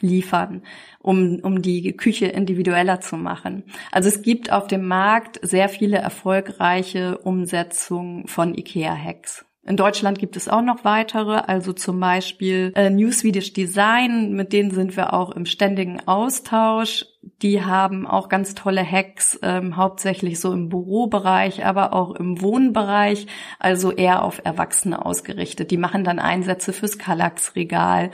liefern, 0.00 0.62
um, 1.00 1.40
um 1.42 1.62
die 1.62 1.96
Küche 1.96 2.26
individueller 2.26 3.00
zu 3.00 3.16
machen. 3.16 3.64
Also 3.92 4.08
es 4.08 4.22
gibt 4.22 4.52
auf 4.52 4.66
dem 4.66 4.86
Markt 4.86 5.38
sehr 5.42 5.68
viele 5.68 5.98
erfolgreiche 5.98 7.18
Umsetzungen 7.18 8.26
von 8.26 8.54
IKEA-Hacks. 8.54 9.44
In 9.66 9.76
Deutschland 9.76 10.18
gibt 10.18 10.36
es 10.36 10.48
auch 10.48 10.62
noch 10.62 10.84
weitere, 10.84 11.36
also 11.36 11.74
zum 11.74 12.00
Beispiel 12.00 12.72
äh, 12.74 12.88
New 12.88 13.12
Swedish 13.12 13.52
Design, 13.52 14.32
mit 14.32 14.54
denen 14.54 14.70
sind 14.70 14.96
wir 14.96 15.12
auch 15.12 15.30
im 15.30 15.44
ständigen 15.44 16.00
Austausch. 16.08 17.04
Die 17.42 17.62
haben 17.62 18.06
auch 18.06 18.30
ganz 18.30 18.54
tolle 18.54 18.82
Hacks, 18.82 19.38
ähm, 19.42 19.76
hauptsächlich 19.76 20.40
so 20.40 20.52
im 20.52 20.70
Bürobereich, 20.70 21.64
aber 21.66 21.92
auch 21.92 22.14
im 22.14 22.40
Wohnbereich, 22.40 23.26
also 23.58 23.92
eher 23.92 24.24
auf 24.24 24.40
Erwachsene 24.42 25.04
ausgerichtet. 25.04 25.70
Die 25.70 25.76
machen 25.76 26.04
dann 26.04 26.18
Einsätze 26.18 26.72
fürs 26.72 26.96
Kallax-Regal 26.96 28.10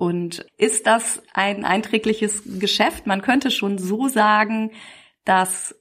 und 0.00 0.46
ist 0.56 0.86
das 0.86 1.22
ein 1.34 1.66
einträgliches 1.66 2.44
Geschäft? 2.58 3.06
Man 3.06 3.20
könnte 3.20 3.50
schon 3.50 3.76
so 3.76 4.08
sagen, 4.08 4.70
dass 5.26 5.74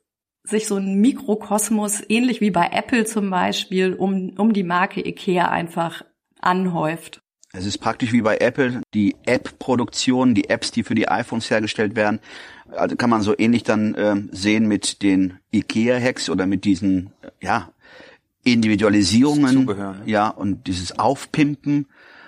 sich 0.43 0.67
so 0.67 0.75
ein 0.75 0.99
Mikrokosmos, 0.99 2.03
ähnlich 2.09 2.41
wie 2.41 2.51
bei 2.51 2.67
Apple 2.73 3.05
zum 3.05 3.29
Beispiel, 3.29 3.93
um, 3.93 4.31
um 4.37 4.51
die 4.51 4.63
Marke 4.63 5.07
IKEA 5.07 5.47
einfach 5.47 6.03
anhäuft. 6.41 7.21
Es 7.53 7.65
ist 7.65 7.77
praktisch 7.77 8.11
wie 8.11 8.21
bei 8.21 8.39
Apple, 8.39 8.81
die 8.93 9.15
App-Produktion, 9.25 10.35
die 10.35 10.49
Apps, 10.49 10.71
die 10.71 10.83
für 10.83 10.95
die 10.95 11.07
iPhones 11.07 11.49
hergestellt 11.49 11.95
werden. 11.95 12.19
Also 12.71 12.97
kann 12.97 13.09
man 13.09 13.21
so 13.21 13.33
ähnlich 13.37 13.63
dann 13.63 13.95
äh, 13.95 14.17
sehen 14.31 14.67
mit 14.67 15.01
den 15.01 15.39
IKEA-Hacks 15.53 16.29
oder 16.29 16.45
mit 16.45 16.65
diesen, 16.65 17.13
äh, 17.21 17.29
ja, 17.39 17.71
Individualisierungen. 18.43 19.53
Zubehör, 19.53 19.93
ne? 19.93 20.01
Ja, 20.07 20.27
und 20.27 20.67
dieses 20.67 20.99
Aufpimpen 20.99 21.87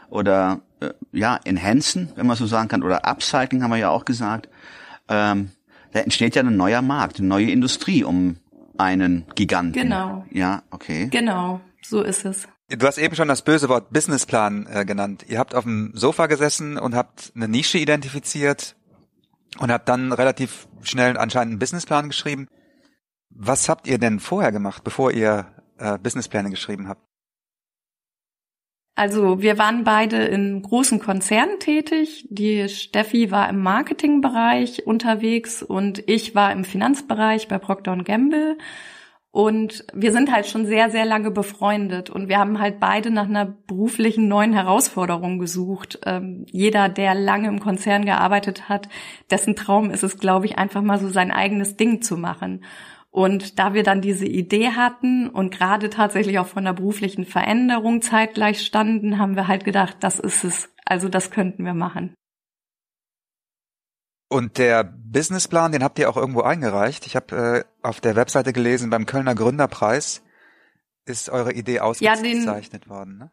oder 0.10 0.62
ja, 1.12 1.40
enhancen, 1.44 2.10
wenn 2.16 2.28
man 2.28 2.38
so 2.38 2.46
sagen 2.46 2.68
kann, 2.68 2.84
oder 2.84 3.06
upcycling 3.06 3.64
haben 3.64 3.72
wir 3.72 3.78
ja 3.78 3.90
auch 3.90 4.06
gesagt. 4.06 4.50
Ähm, 5.08 5.52
da 5.92 6.00
entsteht 6.00 6.36
ja 6.36 6.44
ein 6.44 6.56
neuer 6.56 6.82
Markt, 6.82 7.20
eine 7.20 7.28
neue 7.28 7.52
Industrie 7.52 8.04
um 8.04 8.38
einen 8.78 9.26
Giganten. 9.36 9.74
Genau. 9.74 10.26
Ja, 10.32 10.64
okay. 10.72 11.08
Genau, 11.12 11.62
so 11.82 12.02
ist 12.02 12.26
es. 12.26 12.48
Du 12.70 12.88
hast 12.88 12.98
eben 12.98 13.16
schon 13.16 13.28
das 13.28 13.42
böse 13.42 13.68
Wort 13.68 13.92
Businessplan 13.92 14.66
äh, 14.72 14.86
genannt. 14.86 15.26
Ihr 15.28 15.40
habt 15.40 15.56
auf 15.56 15.66
dem 15.66 15.92
Sofa 15.94 16.28
gesessen 16.28 16.78
und 16.78 16.96
habt 16.96 17.34
eine 17.36 17.50
Nische 17.50 17.78
identifiziert 17.78 18.76
und 19.60 19.72
habt 19.72 19.90
dann 19.90 20.14
relativ 20.14 20.68
schnell 20.82 21.18
anscheinend 21.18 21.52
einen 21.52 21.60
Businessplan 21.60 22.08
geschrieben. 22.08 22.48
Was 23.30 23.68
habt 23.68 23.88
ihr 23.88 23.98
denn 23.98 24.20
vorher 24.20 24.54
gemacht, 24.54 24.84
bevor 24.84 25.12
ihr 25.12 25.48
äh, 25.78 25.98
Businesspläne 25.98 26.50
geschrieben 26.50 26.88
habt? 26.88 27.02
Also 29.01 29.41
wir 29.41 29.58
waren 29.58 29.84
beide 29.84 30.17
in 30.17 30.62
großen 30.62 31.00
Konzernen 31.00 31.58
tätig. 31.58 32.27
Die 32.29 32.70
Steffi 32.70 33.31
war 33.31 33.50
im 33.50 33.63
Marketingbereich 33.63 34.86
unterwegs 34.86 35.63
und 35.63 36.03
ich 36.08 36.36
war 36.36 36.51
im 36.51 36.63
Finanzbereich 36.63 37.48
bei 37.48 37.58
Procter 37.58 37.98
Gamble. 37.98 38.60
Und 39.31 39.86
wir 39.96 40.12
sind 40.12 40.31
halt 40.31 40.46
schon 40.46 40.67
sehr, 40.67 40.91
sehr 40.91 41.05
lange 41.05 41.31
befreundet 41.31 42.12
und 42.12 42.29
wir 42.29 42.38
haben 42.38 42.60
halt 42.60 42.79
beide 42.79 43.10
nach 43.10 43.27
einer 43.27 43.46
beruflichen 43.46 44.27
neuen 44.27 44.53
Herausforderung 44.53 45.39
gesucht. 45.39 46.00
Ähm, 46.05 46.46
jeder, 46.51 46.88
der 46.88 47.15
lange 47.15 47.48
im 47.48 47.60
Konzern 47.60 48.05
gearbeitet 48.05 48.70
hat, 48.70 48.88
dessen 49.31 49.55
Traum 49.55 49.89
ist 49.89 50.03
es, 50.03 50.20
glaube 50.20 50.46
ich, 50.46 50.60
einfach 50.60 50.84
mal 50.84 51.00
so 51.00 51.10
sein 51.10 51.31
eigenes 51.31 51.75
Ding 51.75 52.03
zu 52.03 52.17
machen. 52.17 52.63
Und 53.12 53.60
da 53.60 53.74
wir 53.74 53.84
dann 53.84 54.01
diese 54.01 54.25
Idee 54.25 54.70
hatten 54.70 55.30
und 55.30 55.51
gerade 55.51 55.89
tatsächlich 55.89 56.39
auch 56.39 56.48
von 56.48 56.63
der 56.63 56.74
beruflichen 56.74 57.25
Veränderung 57.25 58.01
zeitgleich 58.01 58.62
standen, 58.65 59.18
haben 59.18 59.36
wir 59.36 59.50
halt 59.50 59.65
gedacht, 59.65 59.98
das 60.00 60.18
ist 60.18 60.46
es. 60.46 60.70
Also 60.86 61.10
das 61.10 61.30
könnten 61.30 61.65
wir 61.65 61.74
machen. 61.74 62.13
Und 64.30 64.58
der 64.58 64.86
Businessplan, 64.86 65.74
den 65.74 65.84
habt 65.84 66.00
ihr 66.00 66.10
auch 66.10 66.15
irgendwo 66.15 66.41
eingereicht. 66.41 67.06
Ich 67.06 67.18
habe 67.18 67.65
äh, 67.65 67.86
auf 67.86 68.00
der 68.00 68.15
Webseite 68.15 68.53
gelesen, 68.53 68.89
beim 68.89 69.06
Kölner 69.06 69.36
Gründerpreis 69.36 70.24
ist 71.06 71.30
eure 71.30 71.51
Idee 71.51 71.82
ausgezeichnet 71.82 72.86
ja, 72.86 72.89
worden. 72.89 73.18
Ne? 73.18 73.32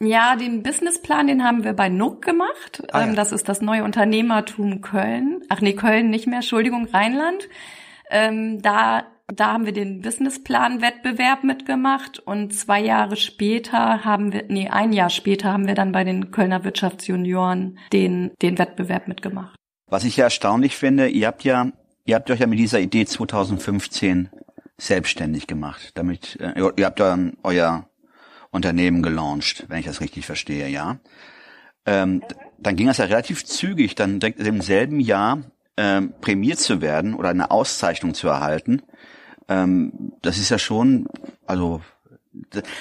Ja, 0.00 0.34
den 0.34 0.64
Businessplan, 0.64 1.28
den 1.28 1.44
haben 1.44 1.62
wir 1.62 1.72
bei 1.72 1.88
NUC 1.88 2.22
gemacht. 2.22 2.82
Ah, 2.90 3.02
ja. 3.02 3.06
Ähm, 3.06 3.14
das 3.14 3.30
ist 3.30 3.48
das 3.48 3.60
neue 3.60 3.84
Unternehmertum 3.84 4.80
Köln. 4.80 5.42
Ach 5.48 5.60
nee, 5.60 5.74
Köln 5.74 6.10
nicht 6.10 6.26
mehr, 6.26 6.36
Entschuldigung, 6.36 6.86
Rheinland. 6.86 7.48
Ähm, 8.10 8.60
da, 8.62 9.04
da 9.28 9.52
haben 9.52 9.66
wir 9.66 9.72
den 9.72 10.00
Businessplan-Wettbewerb 10.02 11.44
mitgemacht 11.44 12.18
und 12.18 12.54
zwei 12.54 12.80
Jahre 12.80 13.16
später 13.16 14.04
haben 14.04 14.32
wir, 14.32 14.44
nee, 14.48 14.68
ein 14.68 14.92
Jahr 14.92 15.10
später 15.10 15.52
haben 15.52 15.66
wir 15.66 15.74
dann 15.74 15.92
bei 15.92 16.04
den 16.04 16.30
Kölner 16.30 16.64
Wirtschaftsjunioren 16.64 17.78
den, 17.92 18.32
den 18.42 18.58
Wettbewerb 18.58 19.08
mitgemacht. 19.08 19.56
Was 19.86 20.04
ich 20.04 20.16
ja 20.16 20.24
erstaunlich 20.24 20.76
finde, 20.76 21.08
ihr 21.08 21.26
habt 21.26 21.44
ja, 21.44 21.70
ihr 22.04 22.14
habt 22.14 22.30
euch 22.30 22.40
ja 22.40 22.46
mit 22.46 22.58
dieser 22.58 22.80
Idee 22.80 23.06
2015 23.06 24.30
selbstständig 24.76 25.46
gemacht. 25.46 25.92
Damit, 25.94 26.38
äh, 26.40 26.60
ihr 26.76 26.86
habt 26.86 27.00
dann 27.00 27.36
euer 27.42 27.88
Unternehmen 28.50 29.02
gelauncht, 29.02 29.64
wenn 29.68 29.78
ich 29.78 29.86
das 29.86 30.00
richtig 30.00 30.26
verstehe, 30.26 30.68
ja. 30.68 30.98
Ähm, 31.86 32.22
dann 32.58 32.76
ging 32.76 32.86
das 32.86 32.98
ja 32.98 33.04
relativ 33.04 33.44
zügig, 33.44 33.94
dann 33.94 34.20
direkt 34.20 34.40
im 34.40 34.60
selben 34.60 35.00
Jahr 35.00 35.42
ähm, 35.76 36.14
prämiert 36.20 36.58
zu 36.58 36.80
werden 36.80 37.14
oder 37.14 37.30
eine 37.30 37.50
Auszeichnung 37.50 38.14
zu 38.14 38.28
erhalten, 38.28 38.82
ähm, 39.48 40.12
das 40.22 40.38
ist 40.38 40.50
ja 40.50 40.58
schon, 40.58 41.06
also 41.46 41.80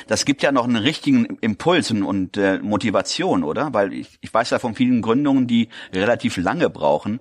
das 0.08 0.26
gibt 0.26 0.42
ja 0.42 0.52
noch 0.52 0.64
einen 0.64 0.78
richtigen 0.78 1.26
Impuls 1.42 1.92
und, 1.92 2.04
und 2.04 2.38
äh, 2.38 2.60
Motivation, 2.60 3.44
oder? 3.44 3.74
Weil 3.74 3.94
ich, 3.94 4.18
ich 4.22 4.34
weiß 4.34 4.50
ja 4.50 4.60
von 4.60 4.76
vielen 4.76 5.02
Gründungen, 5.02 5.48
die 5.48 5.70
relativ 5.94 6.38
lange 6.38 6.70
brauchen, 6.70 7.20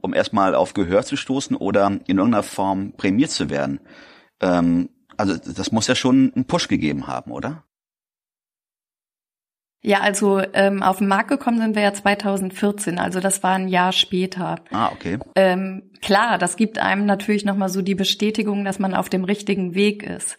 um 0.00 0.14
erstmal 0.14 0.54
auf 0.54 0.74
Gehör 0.74 1.04
zu 1.04 1.16
stoßen 1.16 1.56
oder 1.56 1.86
in 1.86 2.18
irgendeiner 2.18 2.42
Form 2.42 2.92
prämiert 2.96 3.30
zu 3.30 3.50
werden. 3.50 3.80
Ähm, 4.40 4.88
also 5.16 5.36
das 5.36 5.72
muss 5.72 5.86
ja 5.86 5.94
schon 5.94 6.32
einen 6.34 6.46
Push 6.46 6.68
gegeben 6.68 7.06
haben, 7.06 7.30
oder? 7.30 7.64
Ja, 9.86 10.00
also 10.00 10.40
ähm, 10.54 10.82
auf 10.82 10.96
den 10.96 11.08
Markt 11.08 11.28
gekommen 11.28 11.58
sind 11.58 11.76
wir 11.76 11.82
ja 11.82 11.92
2014, 11.92 12.98
also 12.98 13.20
das 13.20 13.42
war 13.42 13.56
ein 13.56 13.68
Jahr 13.68 13.92
später. 13.92 14.56
Ah, 14.72 14.90
okay. 14.90 15.18
Ähm, 15.34 15.82
klar, 16.00 16.38
das 16.38 16.56
gibt 16.56 16.78
einem 16.78 17.04
natürlich 17.04 17.44
nochmal 17.44 17.68
so 17.68 17.82
die 17.82 17.94
Bestätigung, 17.94 18.64
dass 18.64 18.78
man 18.78 18.94
auf 18.94 19.10
dem 19.10 19.24
richtigen 19.24 19.74
Weg 19.74 20.02
ist. 20.02 20.38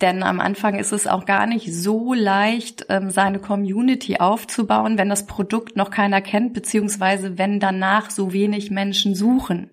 Denn 0.00 0.22
am 0.22 0.38
Anfang 0.38 0.78
ist 0.78 0.92
es 0.92 1.08
auch 1.08 1.26
gar 1.26 1.46
nicht 1.46 1.74
so 1.74 2.14
leicht, 2.14 2.86
ähm, 2.88 3.10
seine 3.10 3.40
Community 3.40 4.18
aufzubauen, 4.18 4.96
wenn 4.96 5.08
das 5.08 5.26
Produkt 5.26 5.76
noch 5.76 5.90
keiner 5.90 6.20
kennt, 6.20 6.54
beziehungsweise 6.54 7.36
wenn 7.36 7.58
danach 7.58 8.10
so 8.10 8.32
wenig 8.32 8.70
Menschen 8.70 9.16
suchen. 9.16 9.70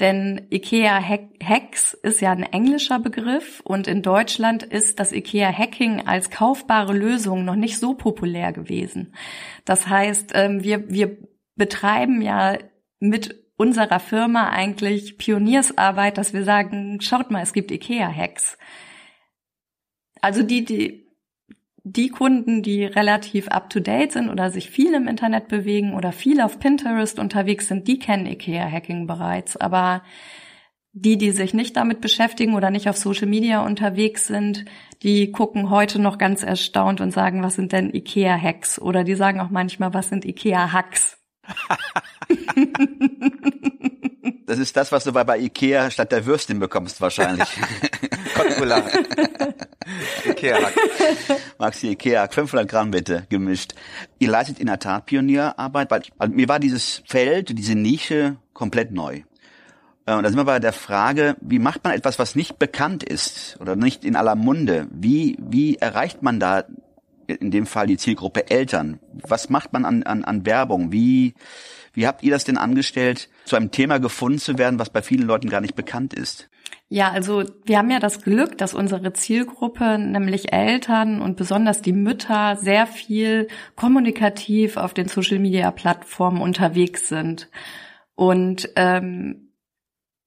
Denn 0.00 0.48
IKEA 0.50 1.00
Hacks 1.42 1.94
ist 1.94 2.20
ja 2.20 2.32
ein 2.32 2.42
englischer 2.42 2.98
Begriff 2.98 3.60
und 3.60 3.86
in 3.86 4.02
Deutschland 4.02 4.64
ist 4.64 4.98
das 4.98 5.12
IKEA 5.12 5.52
Hacking 5.52 6.06
als 6.06 6.30
kaufbare 6.30 6.92
Lösung 6.92 7.44
noch 7.44 7.56
nicht 7.56 7.78
so 7.78 7.94
populär 7.94 8.52
gewesen. 8.52 9.14
Das 9.64 9.86
heißt, 9.86 10.32
ähm, 10.34 10.64
wir, 10.64 10.90
wir 10.90 11.18
betreiben 11.54 12.20
ja 12.20 12.58
mit 12.98 13.44
unserer 13.56 14.00
Firma 14.00 14.48
eigentlich 14.48 15.18
Pioniersarbeit, 15.18 16.18
dass 16.18 16.32
wir 16.32 16.42
sagen, 16.42 17.00
schaut 17.00 17.30
mal, 17.30 17.42
es 17.42 17.52
gibt 17.52 17.70
IKEA 17.70 18.12
Hacks. 18.12 18.58
Also 20.20 20.42
die, 20.42 20.64
die, 20.64 21.06
die 21.84 22.08
Kunden, 22.08 22.62
die 22.62 22.84
relativ 22.84 23.48
up-to-date 23.48 24.12
sind 24.12 24.28
oder 24.30 24.50
sich 24.50 24.70
viel 24.70 24.94
im 24.94 25.08
Internet 25.08 25.48
bewegen 25.48 25.94
oder 25.94 26.12
viel 26.12 26.40
auf 26.40 26.58
Pinterest 26.58 27.18
unterwegs 27.18 27.68
sind, 27.68 27.88
die 27.88 27.98
kennen 27.98 28.26
IKEA-Hacking 28.26 29.06
bereits. 29.06 29.56
Aber 29.56 30.02
die, 30.92 31.16
die 31.16 31.30
sich 31.30 31.54
nicht 31.54 31.76
damit 31.76 32.00
beschäftigen 32.00 32.54
oder 32.54 32.70
nicht 32.70 32.88
auf 32.88 32.96
Social 32.96 33.28
Media 33.28 33.64
unterwegs 33.64 34.26
sind, 34.26 34.64
die 35.02 35.30
gucken 35.30 35.70
heute 35.70 36.00
noch 36.00 36.18
ganz 36.18 36.42
erstaunt 36.42 37.00
und 37.00 37.12
sagen, 37.12 37.42
was 37.42 37.54
sind 37.54 37.72
denn 37.72 37.94
IKEA-Hacks? 37.94 38.80
Oder 38.80 39.04
die 39.04 39.14
sagen 39.14 39.40
auch 39.40 39.50
manchmal, 39.50 39.94
was 39.94 40.08
sind 40.08 40.24
IKEA-Hacks? 40.24 41.18
das 44.46 44.58
ist 44.58 44.76
das, 44.76 44.92
was 44.92 45.04
du 45.04 45.12
bei, 45.12 45.24
bei 45.24 45.38
Ikea 45.38 45.90
statt 45.90 46.12
der 46.12 46.26
Würstchen 46.26 46.58
bekommst 46.58 47.00
wahrscheinlich. 47.00 47.48
Kotkula. 50.28 50.58
Ikea-Hack. 50.58 51.40
Maxi 51.58 51.88
Ikea, 51.88 52.28
500 52.28 52.68
Gramm 52.70 52.90
bitte, 52.90 53.26
gemischt. 53.28 53.74
Ihr 54.18 54.30
leistet 54.30 54.58
in 54.58 54.66
der 54.66 54.78
Tat 54.78 55.06
Pionierarbeit, 55.06 55.90
weil 55.90 56.02
also 56.18 56.34
mir 56.34 56.48
war 56.48 56.58
dieses 56.58 57.02
Feld, 57.06 57.56
diese 57.58 57.74
Nische 57.74 58.36
komplett 58.52 58.92
neu. 58.92 59.22
Äh, 60.06 60.14
und 60.14 60.22
da 60.22 60.28
sind 60.28 60.38
wir 60.38 60.44
bei 60.44 60.58
der 60.58 60.72
Frage, 60.72 61.36
wie 61.40 61.58
macht 61.58 61.84
man 61.84 61.92
etwas, 61.92 62.18
was 62.18 62.34
nicht 62.34 62.58
bekannt 62.58 63.02
ist 63.02 63.58
oder 63.60 63.76
nicht 63.76 64.04
in 64.04 64.16
aller 64.16 64.34
Munde? 64.34 64.86
Wie, 64.90 65.36
wie 65.40 65.76
erreicht 65.76 66.22
man 66.22 66.40
da 66.40 66.64
in 67.28 67.50
dem 67.50 67.66
Fall 67.66 67.86
die 67.86 67.98
Zielgruppe 67.98 68.50
Eltern. 68.50 69.00
Was 69.12 69.50
macht 69.50 69.72
man 69.72 69.84
an, 69.84 70.02
an, 70.02 70.24
an 70.24 70.46
Werbung? 70.46 70.92
Wie, 70.92 71.34
wie 71.92 72.06
habt 72.06 72.22
ihr 72.22 72.30
das 72.30 72.44
denn 72.44 72.56
angestellt, 72.56 73.28
zu 73.44 73.56
einem 73.56 73.70
Thema 73.70 73.98
gefunden 73.98 74.38
zu 74.38 74.58
werden, 74.58 74.78
was 74.78 74.90
bei 74.90 75.02
vielen 75.02 75.26
Leuten 75.26 75.50
gar 75.50 75.60
nicht 75.60 75.74
bekannt 75.74 76.14
ist? 76.14 76.48
Ja, 76.90 77.10
also 77.10 77.44
wir 77.66 77.76
haben 77.76 77.90
ja 77.90 77.98
das 77.98 78.22
Glück, 78.22 78.56
dass 78.56 78.72
unsere 78.72 79.12
Zielgruppe, 79.12 79.98
nämlich 79.98 80.54
Eltern 80.54 81.20
und 81.20 81.36
besonders 81.36 81.82
die 81.82 81.92
Mütter, 81.92 82.56
sehr 82.56 82.86
viel 82.86 83.48
kommunikativ 83.76 84.78
auf 84.78 84.94
den 84.94 85.06
Social-Media-Plattformen 85.06 86.40
unterwegs 86.40 87.08
sind. 87.08 87.50
Und 88.14 88.70
ähm, 88.76 89.52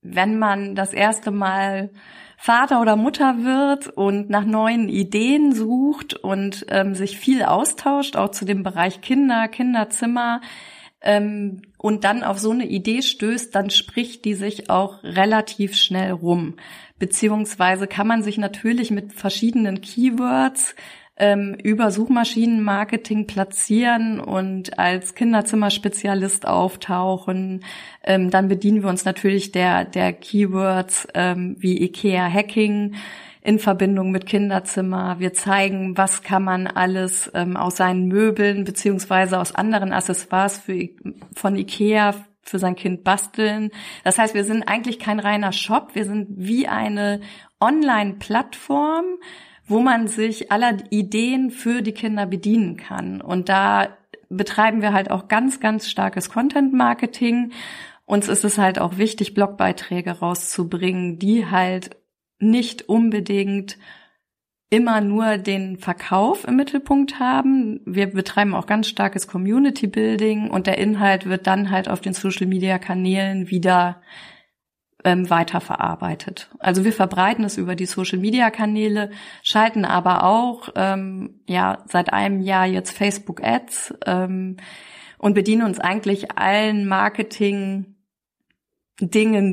wenn 0.01 0.37
man 0.37 0.75
das 0.75 0.93
erste 0.93 1.31
Mal 1.31 1.89
Vater 2.37 2.81
oder 2.81 2.95
Mutter 2.95 3.43
wird 3.43 3.87
und 3.87 4.29
nach 4.29 4.45
neuen 4.45 4.87
Ideen 4.89 5.53
sucht 5.53 6.13
und 6.15 6.65
ähm, 6.69 6.95
sich 6.95 7.17
viel 7.17 7.43
austauscht, 7.43 8.15
auch 8.15 8.29
zu 8.29 8.45
dem 8.45 8.63
Bereich 8.63 9.01
Kinder, 9.01 9.47
Kinderzimmer, 9.47 10.41
ähm, 11.01 11.61
und 11.77 12.03
dann 12.03 12.23
auf 12.23 12.39
so 12.39 12.51
eine 12.51 12.65
Idee 12.65 13.01
stößt, 13.01 13.53
dann 13.55 13.69
spricht 13.69 14.25
die 14.25 14.35
sich 14.35 14.69
auch 14.69 15.03
relativ 15.03 15.75
schnell 15.75 16.11
rum. 16.11 16.55
Beziehungsweise 16.99 17.87
kann 17.87 18.07
man 18.07 18.21
sich 18.21 18.37
natürlich 18.37 18.91
mit 18.91 19.13
verschiedenen 19.13 19.81
Keywords 19.81 20.75
ähm, 21.17 21.55
über 21.63 21.91
Suchmaschinenmarketing 21.91 23.27
platzieren 23.27 24.19
und 24.19 24.77
als 24.79 25.15
Kinderzimmerspezialist 25.15 26.47
auftauchen. 26.47 27.63
Ähm, 28.03 28.29
dann 28.29 28.47
bedienen 28.47 28.83
wir 28.83 28.89
uns 28.89 29.05
natürlich 29.05 29.51
der, 29.51 29.85
der 29.85 30.13
Keywords 30.13 31.07
ähm, 31.13 31.55
wie 31.59 31.81
IKEA 31.83 32.31
Hacking 32.31 32.95
in 33.41 33.57
Verbindung 33.59 34.11
mit 34.11 34.25
Kinderzimmer. 34.25 35.19
Wir 35.19 35.33
zeigen, 35.33 35.97
was 35.97 36.21
kann 36.21 36.43
man 36.43 36.67
alles 36.67 37.31
ähm, 37.33 37.57
aus 37.57 37.77
seinen 37.77 38.07
Möbeln 38.07 38.63
beziehungsweise 38.63 39.39
aus 39.39 39.55
anderen 39.55 39.91
Accessoires 39.93 40.59
für, 40.59 40.89
von 41.35 41.55
IKEA 41.55 42.13
für 42.43 42.59
sein 42.59 42.75
Kind 42.75 43.03
basteln. 43.03 43.71
Das 44.03 44.17
heißt, 44.17 44.33
wir 44.33 44.43
sind 44.43 44.63
eigentlich 44.63 44.99
kein 44.99 45.19
reiner 45.19 45.51
Shop, 45.51 45.91
wir 45.93 46.05
sind 46.05 46.27
wie 46.29 46.67
eine 46.67 47.21
Online-Plattform, 47.59 49.05
wo 49.65 49.79
man 49.79 50.07
sich 50.07 50.51
aller 50.51 50.77
Ideen 50.89 51.49
für 51.49 51.81
die 51.81 51.93
Kinder 51.93 52.25
bedienen 52.25 52.77
kann. 52.77 53.21
Und 53.21 53.49
da 53.49 53.89
betreiben 54.29 54.81
wir 54.81 54.93
halt 54.93 55.11
auch 55.11 55.27
ganz, 55.27 55.59
ganz 55.59 55.89
starkes 55.89 56.29
Content-Marketing. 56.29 57.51
Uns 58.05 58.27
ist 58.27 58.43
es 58.43 58.57
halt 58.57 58.79
auch 58.79 58.97
wichtig, 58.97 59.33
Blogbeiträge 59.33 60.11
rauszubringen, 60.11 61.19
die 61.19 61.45
halt 61.47 62.00
nicht 62.41 62.89
unbedingt 62.89 63.77
immer 64.69 65.01
nur 65.01 65.37
den 65.37 65.77
Verkauf 65.77 66.45
im 66.45 66.55
Mittelpunkt 66.55 67.19
haben. 67.19 67.81
Wir 67.85 68.07
betreiben 68.07 68.55
auch 68.55 68.65
ganz 68.67 68.87
starkes 68.87 69.27
Community 69.27 69.85
Building 69.85 70.49
und 70.49 70.65
der 70.65 70.77
Inhalt 70.77 71.25
wird 71.25 71.45
dann 71.45 71.71
halt 71.71 71.89
auf 71.89 71.99
den 71.99 72.13
Social 72.13 72.47
Media 72.47 72.79
Kanälen 72.79 73.49
wieder 73.49 74.01
ähm, 75.03 75.29
weiterverarbeitet. 75.29 76.49
Also 76.59 76.85
wir 76.85 76.93
verbreiten 76.93 77.43
es 77.43 77.57
über 77.57 77.75
die 77.75 77.85
Social-Media-Kanäle, 77.85 79.11
schalten 79.41 79.83
aber 79.85 80.23
auch 80.23 80.69
ähm, 80.75 81.41
ja 81.47 81.83
seit 81.87 82.13
einem 82.13 82.39
Jahr 82.41 82.65
jetzt 82.65 82.95
Facebook-Ads 82.95 83.95
ähm, 84.05 84.57
und 85.17 85.33
bedienen 85.33 85.63
uns 85.63 85.79
eigentlich 85.79 86.37
allen 86.37 86.87
Marketing-Dingen, 86.87 87.95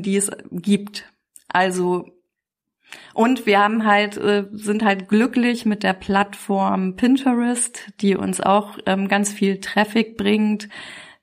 die 0.01 0.17
es 0.17 0.31
gibt. 0.51 1.11
Also 1.47 2.18
Und 3.13 3.45
wir 3.45 3.59
haben 3.59 3.85
halt, 3.85 4.17
äh, 4.17 4.45
sind 4.51 4.83
halt 4.83 5.09
glücklich 5.09 5.65
mit 5.65 5.83
der 5.83 5.93
Plattform 5.93 6.95
Pinterest, 6.95 7.91
die 8.01 8.15
uns 8.15 8.41
auch 8.41 8.77
ähm, 8.85 9.07
ganz 9.07 9.31
viel 9.31 9.59
Traffic 9.59 10.17
bringt. 10.17 10.69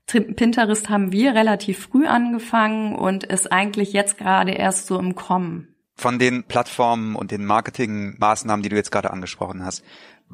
Pinterest 0.07 0.89
haben 0.89 1.11
wir 1.11 1.35
relativ 1.35 1.81
früh 1.81 2.07
angefangen 2.07 2.95
und 2.95 3.25
ist 3.25 3.51
eigentlich 3.51 3.93
jetzt 3.93 4.19
gerade 4.19 4.53
erst 4.53 4.87
so 4.87 4.99
im 4.99 5.17
Kommen. 5.17 5.75
Von 5.97 6.19
den 6.19 6.45
Plattformen 6.45 7.17
und 7.17 7.31
den 7.31 7.45
Marketingmaßnahmen, 7.45 8.63
die 8.63 8.69
du 8.69 8.77
jetzt 8.77 8.93
gerade 8.93 9.11
angesprochen 9.11 9.65
hast, 9.65 9.83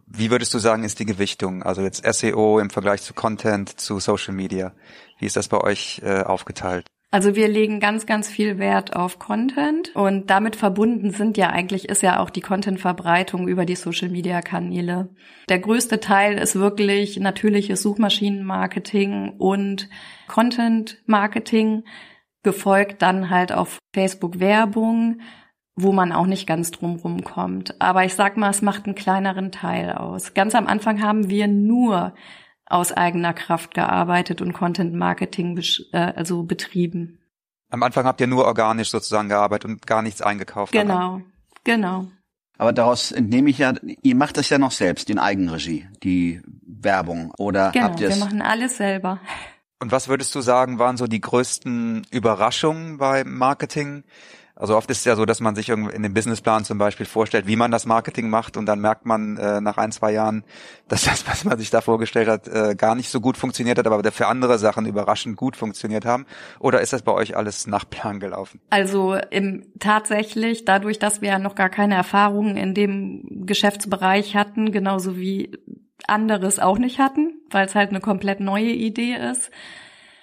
wie 0.07 0.31
würdest 0.31 0.53
du 0.55 0.59
sagen, 0.59 0.85
ist 0.85 0.99
die 0.99 1.07
Gewichtung? 1.07 1.63
Also 1.63 1.83
jetzt 1.83 2.05
SEO 2.05 2.59
im 2.59 2.71
Vergleich 2.71 3.03
zu 3.03 3.15
Content, 3.15 3.81
zu 3.81 3.99
Social 4.01 4.35
Media. 4.35 4.73
Wie 5.19 5.27
ist 5.27 5.37
das 5.37 5.49
bei 5.49 5.59
euch 5.59 6.01
äh, 6.05 6.23
aufgeteilt? 6.23 6.87
Also 7.13 7.37
wir 7.37 7.47
legen 7.47 7.79
ganz, 7.79 8.07
ganz 8.07 8.31
viel 8.31 8.59
Wert 8.59 8.97
auf 8.97 9.19
Content 9.19 9.95
und 9.95 10.31
damit 10.31 10.57
verbunden 10.57 11.11
sind 11.11 11.37
ja 11.37 11.51
eigentlich, 11.51 11.91
ist 11.91 12.03
ja 12.03 12.19
auch 12.19 12.31
die 12.31 12.41
Content-Verbreitung 12.41 13.49
über 13.49 13.67
die 13.67 13.75
Social-Media-Kanäle. 13.75 15.11
Der 15.51 15.59
größte 15.59 16.01
Teil 16.01 16.39
ist 16.39 16.57
wirklich 16.57 17.21
natürliches 17.21 17.83
Suchmaschinenmarketing 17.83 19.35
und 19.37 19.91
Content-Marketing, 20.27 21.85
gefolgt 22.43 23.03
dann 23.03 23.29
halt 23.29 23.53
auf 23.53 23.79
Facebook-Werbung, 23.95 25.21
wo 25.77 25.93
man 25.93 26.13
auch 26.13 26.27
nicht 26.27 26.47
ganz 26.47 26.71
drumrum 26.71 27.25
kommt. 27.25 27.79
Aber 27.79 28.07
ich 28.07 28.15
sag 28.15 28.39
mal, 28.39 28.49
es 28.49 28.63
macht 28.63 28.87
einen 28.87 28.95
kleineren 28.95 29.53
Teil 29.53 29.93
aus. 29.93 30.33
Ganz 30.33 30.55
am 30.55 30.67
Anfang 30.67 31.03
haben 31.03 31.29
wir 31.29 31.47
nur 31.47 32.15
aus 32.67 32.93
eigener 32.93 33.35
Kraft 33.35 33.75
gearbeitet 33.75 34.41
und 34.41 34.53
Content 34.53 34.95
Marketing 34.95 35.61
äh, 35.93 35.99
also 35.99 36.43
betrieben. 36.45 37.19
Am 37.71 37.83
Anfang 37.83 38.05
habt 38.05 38.21
ihr 38.21 38.27
nur 38.27 38.45
organisch 38.45 38.91
sozusagen 38.91 39.29
gearbeitet 39.29 39.71
und 39.71 39.87
gar 39.87 40.03
nichts 40.03 40.21
eingekauft. 40.21 40.73
Genau, 40.73 40.95
aber. 40.95 41.23
genau. 41.65 42.07
Aber 42.59 42.73
daraus 42.73 43.13
entnehme 43.13 43.51
ich 43.51 43.59
ja, 43.59 43.75
ihr 44.03 44.15
macht 44.15 44.37
das 44.37 44.51
ja 44.51 44.59
noch 44.59 44.73
selbst 44.73 45.11
in 45.11 45.19
Eigenregie, 45.19 45.89
die 46.03 46.43
Werbung, 46.65 47.33
oder 47.39 47.73
genau, 47.73 47.87
habt 47.87 48.01
ihr 48.01 48.11
wir 48.11 48.17
machen 48.17 48.43
alles 48.43 48.77
selber. 48.77 49.21
Und 49.81 49.91
was 49.91 50.07
würdest 50.07 50.35
du 50.35 50.43
sagen, 50.43 50.79
waren 50.79 50.97
so 50.97 51.09
die 51.09 51.21
größten 51.21 52.07
Überraschungen 52.11 52.99
beim 52.99 53.37
Marketing? 53.37 54.05
Also 54.55 54.77
oft 54.77 54.91
ist 54.91 54.99
es 54.99 55.05
ja 55.05 55.17
so, 55.17 55.25
dass 55.25 55.41
man 55.41 55.55
sich 55.55 55.71
in 55.71 56.03
dem 56.03 56.13
Businessplan 56.13 56.65
zum 56.65 56.77
Beispiel 56.77 57.07
vorstellt, 57.07 57.47
wie 57.47 57.57
man 57.57 57.71
das 57.71 57.87
Marketing 57.87 58.29
macht 58.29 58.57
und 58.57 58.67
dann 58.67 58.81
merkt 58.81 59.07
man 59.07 59.37
äh, 59.39 59.61
nach 59.61 59.79
ein, 59.79 59.93
zwei 59.93 60.13
Jahren, 60.13 60.45
dass 60.89 61.05
das, 61.05 61.27
was 61.27 61.45
man 61.45 61.59
sich 61.59 61.71
da 61.71 61.81
vorgestellt 61.81 62.29
hat, 62.29 62.49
äh, 62.49 62.75
gar 62.77 62.95
nicht 62.95 63.09
so 63.09 63.21
gut 63.21 63.37
funktioniert 63.37 63.79
hat, 63.79 63.87
aber 63.87 64.03
für 64.13 64.27
andere 64.27 64.59
Sachen 64.59 64.85
überraschend 64.85 65.37
gut 65.37 65.57
funktioniert 65.57 66.05
haben. 66.05 66.27
Oder 66.61 66.81
ist 66.81 66.93
das 66.93 67.03
bei 67.03 67.13
euch 67.13 67.37
alles 67.37 67.67
nach 67.67 67.89
Plan 67.89 68.21
gelaufen? 68.21 68.61
Also 68.71 69.17
im, 69.31 69.67
tatsächlich, 69.81 70.65
dadurch, 70.65 70.99
dass 70.99 71.23
wir 71.23 71.31
ja 71.31 71.39
noch 71.39 71.55
gar 71.55 71.71
keine 71.71 71.95
Erfahrungen 71.95 72.57
in 72.57 72.75
dem 72.75 73.47
Geschäftsbereich 73.47 74.37
hatten, 74.37 74.71
genauso 74.71 75.17
wie 75.17 75.59
anderes 76.07 76.59
auch 76.59 76.79
nicht 76.79 76.99
hatten, 76.99 77.41
weil 77.51 77.67
es 77.67 77.75
halt 77.75 77.91
eine 77.91 78.01
komplett 78.01 78.41
neue 78.41 78.73
Idee 78.73 79.15
ist, 79.15 79.51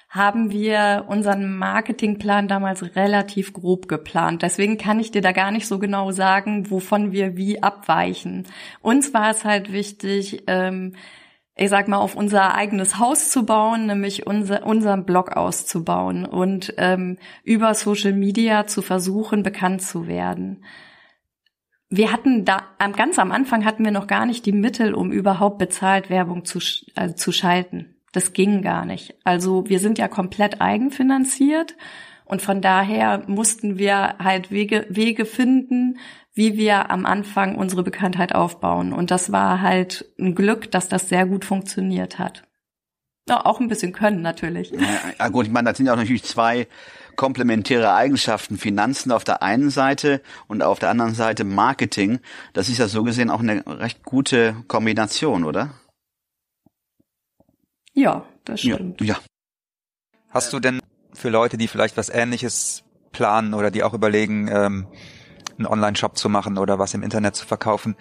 haben 0.09 0.49
wir 0.49 1.05
unseren 1.07 1.55
Marketingplan 1.57 2.47
damals 2.47 2.95
relativ 2.95 3.53
grob 3.53 3.87
geplant. 3.87 4.41
Deswegen 4.41 4.79
kann 4.79 4.99
ich 4.99 5.11
dir 5.11 5.21
da 5.21 5.31
gar 5.31 5.51
nicht 5.51 5.67
so 5.67 5.77
genau 5.77 6.11
sagen, 6.11 6.71
wovon 6.71 7.11
wir 7.11 7.37
wie 7.37 7.61
abweichen. 7.61 8.47
Uns 8.81 9.13
war 9.13 9.29
es 9.29 9.45
halt 9.45 9.71
wichtig, 9.71 10.43
ähm, 10.47 10.95
ich 11.55 11.69
sag 11.69 11.87
mal, 11.87 11.97
auf 11.97 12.15
unser 12.15 12.55
eigenes 12.55 12.97
Haus 12.97 13.29
zu 13.29 13.45
bauen, 13.45 13.85
nämlich 13.85 14.25
unser, 14.25 14.65
unseren 14.65 15.05
Blog 15.05 15.33
auszubauen 15.33 16.25
und 16.25 16.73
ähm, 16.77 17.19
über 17.43 17.75
Social 17.75 18.13
Media 18.13 18.65
zu 18.65 18.81
versuchen, 18.81 19.43
bekannt 19.43 19.83
zu 19.83 20.07
werden. 20.07 20.63
Wir 21.89 22.11
hatten 22.11 22.45
da, 22.45 22.63
ganz 22.95 23.19
am 23.19 23.31
Anfang 23.31 23.65
hatten 23.65 23.83
wir 23.83 23.91
noch 23.91 24.07
gar 24.07 24.25
nicht 24.25 24.45
die 24.45 24.53
Mittel, 24.53 24.93
um 24.93 25.11
überhaupt 25.11 25.59
bezahlt 25.59 26.09
Werbung 26.09 26.45
zu, 26.45 26.59
also 26.95 27.13
zu 27.15 27.31
schalten. 27.31 27.98
Das 28.11 28.33
ging 28.33 28.61
gar 28.61 28.85
nicht. 28.85 29.15
Also 29.23 29.67
wir 29.67 29.79
sind 29.79 29.97
ja 29.97 30.07
komplett 30.07 30.61
eigenfinanziert 30.61 31.75
und 32.25 32.41
von 32.41 32.61
daher 32.61 33.23
mussten 33.27 33.77
wir 33.77 34.15
halt 34.19 34.51
Wege, 34.51 34.85
Wege 34.89 35.25
finden, 35.25 35.97
wie 36.33 36.57
wir 36.57 36.91
am 36.91 37.05
Anfang 37.05 37.55
unsere 37.55 37.83
Bekanntheit 37.83 38.33
aufbauen. 38.33 38.93
Und 38.93 39.11
das 39.11 39.31
war 39.31 39.61
halt 39.61 40.05
ein 40.19 40.35
Glück, 40.35 40.71
dass 40.71 40.87
das 40.87 41.09
sehr 41.09 41.25
gut 41.25 41.43
funktioniert 41.43 42.19
hat. 42.19 42.43
Ja, 43.27 43.45
auch 43.45 43.59
ein 43.59 43.67
bisschen 43.67 43.93
können 43.93 44.21
natürlich. 44.21 44.71
Ja, 45.19 45.27
gut, 45.29 45.45
ich 45.45 45.51
meine, 45.51 45.69
das 45.69 45.77
sind 45.77 45.85
ja 45.85 45.93
auch 45.93 45.97
natürlich 45.97 46.23
zwei 46.23 46.67
komplementäre 47.15 47.93
Eigenschaften. 47.93 48.57
Finanzen 48.57 49.11
auf 49.11 49.23
der 49.23 49.43
einen 49.43 49.69
Seite 49.69 50.21
und 50.47 50.63
auf 50.63 50.79
der 50.79 50.89
anderen 50.89 51.13
Seite 51.13 51.43
Marketing. 51.43 52.19
Das 52.53 52.69
ist 52.69 52.79
ja 52.79 52.87
so 52.87 53.03
gesehen 53.03 53.29
auch 53.29 53.41
eine 53.41 53.63
recht 53.67 54.03
gute 54.03 54.55
Kombination, 54.67 55.43
oder? 55.43 55.71
Ja, 57.99 58.23
das 58.45 58.61
stimmt. 58.61 59.01
Ja, 59.01 59.07
ja. 59.07 59.19
Hast 60.29 60.53
du 60.53 60.59
denn 60.61 60.79
für 61.13 61.29
Leute, 61.29 61.57
die 61.57 61.67
vielleicht 61.67 61.97
was 61.97 62.07
Ähnliches 62.07 62.83
planen 63.11 63.53
oder 63.53 63.71
die 63.71 63.83
auch 63.83 63.93
überlegen, 63.93 64.47
ähm, 64.47 64.87
einen 65.57 65.67
Online-Shop 65.67 66.17
zu 66.17 66.29
machen 66.29 66.57
oder 66.57 66.79
was 66.79 66.93
im 66.93 67.03
Internet 67.03 67.35
zu 67.35 67.45
verkaufen, 67.45 67.97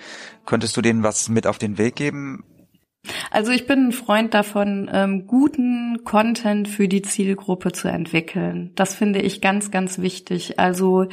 könntest 0.47 0.77
du 0.77 0.83
denen 0.83 1.03
was 1.03 1.29
mit 1.29 1.49
auf 1.49 1.59
den 1.59 1.79
Weg 1.79 1.97
geben? 1.97 2.45
Also 3.33 3.51
ich 3.51 3.67
bin 3.67 3.89
ein 3.89 3.93
Freund 3.93 4.35
davon, 4.35 4.89
ähm, 4.93 5.27
guten 5.27 6.05
Content 6.05 6.69
für 6.69 6.87
die 6.87 7.03
Zielgruppe 7.03 7.73
zu 7.73 7.89
entwickeln. 7.89 8.71
Das 8.77 8.95
finde 8.95 9.21
ich 9.21 9.41
ganz, 9.41 9.73
ganz 9.73 9.99
wichtig. 9.99 10.61
Also 10.61 11.09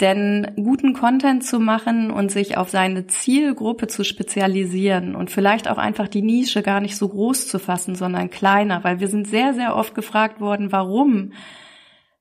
denn 0.00 0.52
guten 0.56 0.92
Content 0.92 1.44
zu 1.44 1.60
machen 1.60 2.10
und 2.10 2.30
sich 2.30 2.56
auf 2.56 2.68
seine 2.68 3.06
Zielgruppe 3.06 3.86
zu 3.86 4.04
spezialisieren 4.04 5.14
und 5.14 5.30
vielleicht 5.30 5.68
auch 5.68 5.78
einfach 5.78 6.08
die 6.08 6.22
Nische 6.22 6.62
gar 6.62 6.80
nicht 6.80 6.96
so 6.96 7.08
groß 7.08 7.46
zu 7.46 7.58
fassen, 7.58 7.94
sondern 7.94 8.30
kleiner, 8.30 8.82
weil 8.82 9.00
wir 9.00 9.08
sind 9.08 9.28
sehr, 9.28 9.54
sehr 9.54 9.76
oft 9.76 9.94
gefragt 9.94 10.40
worden, 10.40 10.72
warum 10.72 11.32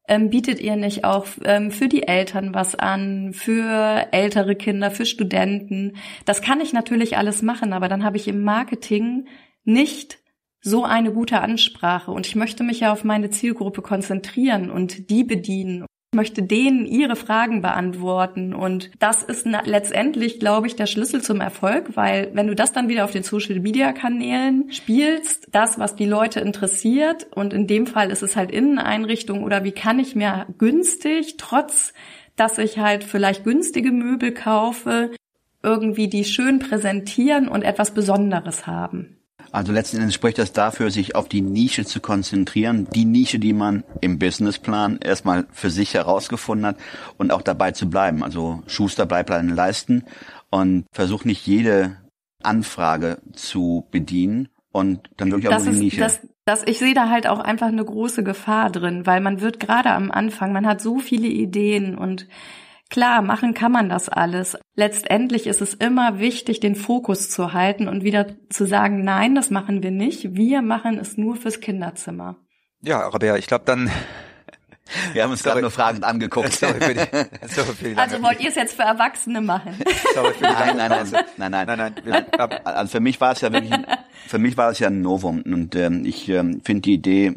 ähm, 0.07 0.29
bietet 0.29 0.59
ihr 0.59 0.75
nicht 0.75 1.03
auch 1.03 1.25
ähm, 1.45 1.71
für 1.71 1.87
die 1.87 2.07
Eltern 2.07 2.53
was 2.53 2.75
an, 2.75 3.31
für 3.33 4.07
ältere 4.11 4.55
Kinder, 4.55 4.91
für 4.91 5.05
Studenten? 5.05 5.95
Das 6.25 6.41
kann 6.41 6.61
ich 6.61 6.73
natürlich 6.73 7.17
alles 7.17 7.41
machen, 7.41 7.73
aber 7.73 7.87
dann 7.87 8.03
habe 8.03 8.17
ich 8.17 8.27
im 8.27 8.43
Marketing 8.43 9.27
nicht 9.63 10.19
so 10.59 10.83
eine 10.83 11.11
gute 11.11 11.41
Ansprache. 11.41 12.11
Und 12.11 12.27
ich 12.27 12.35
möchte 12.35 12.63
mich 12.63 12.81
ja 12.81 12.91
auf 12.91 13.03
meine 13.03 13.29
Zielgruppe 13.29 13.81
konzentrieren 13.81 14.69
und 14.69 15.09
die 15.09 15.23
bedienen 15.23 15.85
möchte 16.13 16.43
denen 16.43 16.85
ihre 16.85 17.15
Fragen 17.15 17.61
beantworten. 17.61 18.53
Und 18.53 18.91
das 18.99 19.23
ist 19.23 19.45
letztendlich, 19.45 20.39
glaube 20.39 20.67
ich, 20.67 20.75
der 20.75 20.85
Schlüssel 20.85 21.21
zum 21.21 21.41
Erfolg, 21.41 21.95
weil 21.95 22.31
wenn 22.33 22.47
du 22.47 22.55
das 22.55 22.71
dann 22.71 22.89
wieder 22.89 23.05
auf 23.05 23.11
den 23.11 23.23
Social-Media-Kanälen 23.23 24.71
spielst, 24.71 25.47
das, 25.51 25.79
was 25.79 25.95
die 25.95 26.05
Leute 26.05 26.39
interessiert, 26.39 27.27
und 27.35 27.53
in 27.53 27.67
dem 27.67 27.87
Fall 27.87 28.11
ist 28.11 28.23
es 28.23 28.35
halt 28.35 28.51
Inneneinrichtung 28.51 29.43
oder 29.43 29.63
wie 29.63 29.71
kann 29.71 29.99
ich 29.99 30.15
mir 30.15 30.47
günstig, 30.57 31.35
trotz 31.37 31.93
dass 32.35 32.57
ich 32.57 32.79
halt 32.79 33.03
vielleicht 33.03 33.43
günstige 33.43 33.91
Möbel 33.91 34.33
kaufe, 34.33 35.11
irgendwie 35.61 36.07
die 36.07 36.25
schön 36.25 36.59
präsentieren 36.59 37.47
und 37.47 37.61
etwas 37.61 37.93
Besonderes 37.93 38.67
haben. 38.67 39.17
Also 39.53 39.71
letzten 39.71 39.97
Endes 39.97 40.15
spricht 40.15 40.39
das 40.39 40.51
dafür, 40.51 40.89
sich 40.89 41.15
auf 41.15 41.29
die 41.29 41.41
Nische 41.41 41.85
zu 41.85 41.99
konzentrieren, 41.99 42.87
die 42.95 43.05
Nische, 43.05 43.37
die 43.37 43.53
man 43.53 43.83
im 44.01 44.17
Businessplan 44.17 44.97
erstmal 44.97 45.45
für 45.51 45.69
sich 45.69 45.93
herausgefunden 45.93 46.65
hat 46.65 46.77
und 47.19 47.31
auch 47.31 47.43
dabei 47.43 47.71
zu 47.71 47.87
bleiben. 47.87 48.23
Also 48.23 48.63
Schuster 48.65 49.05
bleibt 49.05 49.29
bei 49.29 49.37
den 49.37 49.55
Leisten 49.55 50.05
und 50.49 50.85
versucht 50.91 51.27
nicht 51.27 51.45
jede 51.45 51.97
Anfrage 52.41 53.19
zu 53.33 53.87
bedienen 53.91 54.49
und 54.71 55.07
dann 55.17 55.29
wirklich 55.29 55.49
auch 55.49 55.63
das 55.63 55.65
die 55.65 55.69
Nische. 55.69 55.99
Das, 55.99 56.21
das, 56.45 56.63
ich 56.65 56.79
sehe 56.79 56.95
da 56.95 57.11
halt 57.11 57.27
auch 57.27 57.39
einfach 57.39 57.67
eine 57.67 57.85
große 57.85 58.23
Gefahr 58.23 58.71
drin, 58.71 59.05
weil 59.05 59.21
man 59.21 59.39
wird 59.39 59.59
gerade 59.59 59.91
am 59.91 60.09
Anfang, 60.09 60.51
man 60.51 60.65
hat 60.65 60.81
so 60.81 60.97
viele 60.97 61.27
Ideen 61.27 61.95
und 61.95 62.27
Klar, 62.89 63.21
machen 63.21 63.53
kann 63.53 63.71
man 63.71 63.89
das 63.89 64.09
alles. 64.09 64.57
Letztendlich 64.75 65.47
ist 65.47 65.61
es 65.61 65.73
immer 65.73 66.19
wichtig, 66.19 66.59
den 66.59 66.75
Fokus 66.75 67.29
zu 67.29 67.53
halten 67.53 67.87
und 67.87 68.03
wieder 68.03 68.27
zu 68.49 68.65
sagen, 68.65 69.03
nein, 69.03 69.33
das 69.35 69.49
machen 69.49 69.81
wir 69.81 69.91
nicht. 69.91 70.35
Wir 70.35 70.61
machen 70.61 70.99
es 70.99 71.17
nur 71.17 71.35
fürs 71.35 71.59
Kinderzimmer. 71.59 72.37
Ja, 72.81 73.07
Rabea, 73.07 73.37
ich 73.37 73.47
glaube 73.47 73.65
dann 73.65 73.89
wir 75.13 75.23
haben 75.23 75.31
uns 75.31 75.43
gerade 75.43 75.61
nur 75.61 75.71
fragend 75.71 76.03
angeguckt. 76.03 76.53
Sorry 76.59 76.79
für 76.79 76.93
die, 76.93 76.99
sorry 77.53 77.73
für 77.73 77.89
die 77.89 77.97
also 77.97 78.21
wollt 78.21 78.39
ihr 78.41 78.49
es 78.49 78.55
jetzt 78.55 78.75
für 78.75 78.83
Erwachsene 78.83 79.41
machen? 79.41 79.75
Sorry 80.13 80.33
für 80.33 80.45
die 80.45 80.53
nein, 80.53 80.77
nein, 80.77 80.89
nein, 80.89 81.25
nein, 81.37 81.51
nein, 81.51 81.77
nein, 81.77 81.95
nein. 82.05 82.55
Also 82.63 82.91
für 82.91 82.99
mich 82.99 83.19
war 83.21 83.31
es 83.31 83.41
ja 83.41 83.51
wirklich, 83.51 83.73
für 84.27 84.39
mich 84.39 84.57
war 84.57 84.71
es 84.71 84.79
ja 84.79 84.87
ein 84.87 85.01
Novum 85.01 85.41
und 85.41 85.75
ähm, 85.75 86.05
ich 86.05 86.29
ähm, 86.29 86.61
finde 86.63 86.81
die 86.81 86.93
Idee 86.93 87.35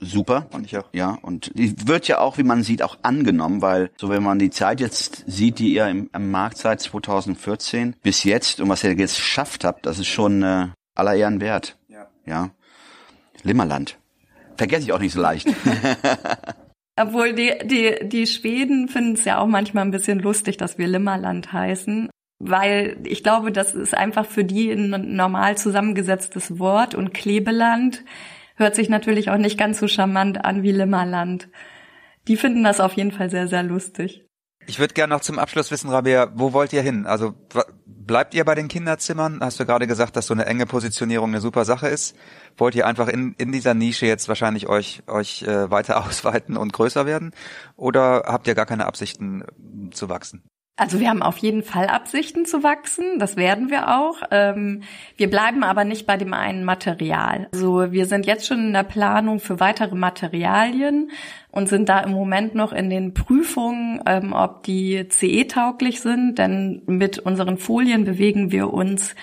super. 0.00 0.46
Und 0.52 0.66
ich 0.66 0.76
auch. 0.76 0.88
Ja, 0.92 1.18
und 1.22 1.50
die 1.54 1.86
wird 1.86 2.08
ja 2.08 2.18
auch, 2.18 2.38
wie 2.38 2.42
man 2.42 2.62
sieht, 2.62 2.82
auch 2.82 2.98
angenommen, 3.02 3.62
weil 3.62 3.90
so 3.96 4.08
wenn 4.08 4.22
man 4.22 4.38
die 4.38 4.50
Zeit 4.50 4.80
jetzt 4.80 5.24
sieht, 5.26 5.58
die 5.58 5.74
ihr 5.74 5.88
im, 5.88 6.10
im 6.12 6.30
Markt 6.30 6.58
seit 6.58 6.80
2014 6.80 7.96
bis 8.02 8.24
jetzt 8.24 8.60
und 8.60 8.68
was 8.68 8.84
ihr 8.84 8.92
jetzt 8.92 9.16
geschafft 9.16 9.64
habt, 9.64 9.86
das 9.86 9.98
ist 9.98 10.08
schon 10.08 10.42
äh, 10.42 10.68
aller 10.94 11.14
Ehren 11.14 11.40
wert. 11.40 11.76
Ja. 11.88 12.06
Ja. 12.26 12.50
Limmerland. 13.42 13.98
Vergesse 14.56 14.82
ich 14.82 14.92
auch 14.92 14.98
nicht 14.98 15.12
so 15.12 15.20
leicht. 15.20 15.48
Obwohl 16.96 17.32
die, 17.32 17.52
die, 17.64 18.08
die 18.08 18.26
Schweden 18.26 18.88
finden 18.88 19.14
es 19.14 19.24
ja 19.24 19.38
auch 19.38 19.46
manchmal 19.46 19.84
ein 19.84 19.90
bisschen 19.90 20.18
lustig, 20.18 20.56
dass 20.58 20.78
wir 20.78 20.86
Limmerland 20.86 21.52
heißen. 21.52 22.10
Weil 22.38 22.98
ich 23.04 23.22
glaube, 23.22 23.52
das 23.52 23.74
ist 23.74 23.96
einfach 23.96 24.26
für 24.26 24.44
die 24.44 24.70
ein 24.72 25.14
normal 25.14 25.56
zusammengesetztes 25.56 26.58
Wort 26.58 26.94
und 26.94 27.14
Klebeland 27.14 28.04
hört 28.56 28.74
sich 28.74 28.88
natürlich 28.88 29.30
auch 29.30 29.38
nicht 29.38 29.56
ganz 29.56 29.78
so 29.78 29.88
charmant 29.88 30.44
an 30.44 30.62
wie 30.62 30.72
Limmerland. 30.72 31.48
Die 32.28 32.36
finden 32.36 32.64
das 32.64 32.80
auf 32.80 32.94
jeden 32.94 33.12
Fall 33.12 33.30
sehr, 33.30 33.48
sehr 33.48 33.62
lustig. 33.62 34.26
Ich 34.66 34.78
würde 34.78 34.94
gerne 34.94 35.14
noch 35.14 35.20
zum 35.20 35.38
Abschluss 35.38 35.70
wissen, 35.70 35.90
Rabea, 35.90 36.30
wo 36.34 36.52
wollt 36.52 36.72
ihr 36.72 36.82
hin? 36.82 37.06
Also 37.06 37.34
bleibt 37.86 38.34
ihr 38.34 38.44
bei 38.44 38.54
den 38.54 38.68
Kinderzimmern? 38.68 39.40
Hast 39.40 39.58
du 39.58 39.66
gerade 39.66 39.86
gesagt, 39.86 40.16
dass 40.16 40.26
so 40.26 40.34
eine 40.34 40.46
enge 40.46 40.66
Positionierung 40.66 41.30
eine 41.30 41.40
super 41.40 41.64
Sache 41.64 41.88
ist? 41.88 42.16
Wollt 42.56 42.74
ihr 42.74 42.86
einfach 42.86 43.08
in, 43.08 43.34
in 43.38 43.52
dieser 43.52 43.74
Nische 43.74 44.06
jetzt 44.06 44.28
wahrscheinlich 44.28 44.68
euch, 44.68 45.02
euch 45.06 45.42
äh, 45.42 45.70
weiter 45.70 46.04
ausweiten 46.06 46.56
und 46.56 46.72
größer 46.72 47.06
werden? 47.06 47.32
Oder 47.76 48.24
habt 48.26 48.46
ihr 48.46 48.54
gar 48.54 48.66
keine 48.66 48.86
Absichten 48.86 49.44
zu 49.92 50.08
wachsen? 50.08 50.42
Also 50.76 51.00
wir 51.00 51.10
haben 51.10 51.22
auf 51.22 51.36
jeden 51.36 51.62
Fall 51.62 51.86
Absichten 51.86 52.46
zu 52.46 52.62
wachsen, 52.62 53.18
das 53.18 53.36
werden 53.36 53.68
wir 53.68 53.94
auch. 53.94 54.22
Ähm, 54.30 54.82
wir 55.18 55.28
bleiben 55.28 55.64
aber 55.64 55.84
nicht 55.84 56.06
bei 56.06 56.16
dem 56.16 56.32
einen 56.32 56.64
Material. 56.64 57.48
Also 57.52 57.92
wir 57.92 58.06
sind 58.06 58.24
jetzt 58.24 58.46
schon 58.46 58.68
in 58.68 58.72
der 58.72 58.82
Planung 58.82 59.38
für 59.38 59.60
weitere 59.60 59.94
Materialien 59.94 61.10
und 61.50 61.68
sind 61.68 61.90
da 61.90 62.00
im 62.00 62.12
Moment 62.12 62.54
noch 62.54 62.72
in 62.72 62.88
den 62.88 63.12
Prüfungen, 63.12 64.00
ähm, 64.06 64.32
ob 64.32 64.62
die 64.62 65.06
CE-tauglich 65.10 66.00
sind, 66.00 66.38
denn 66.38 66.82
mit 66.86 67.18
unseren 67.18 67.58
Folien 67.58 68.04
bewegen 68.04 68.50
wir 68.50 68.72
uns 68.72 69.14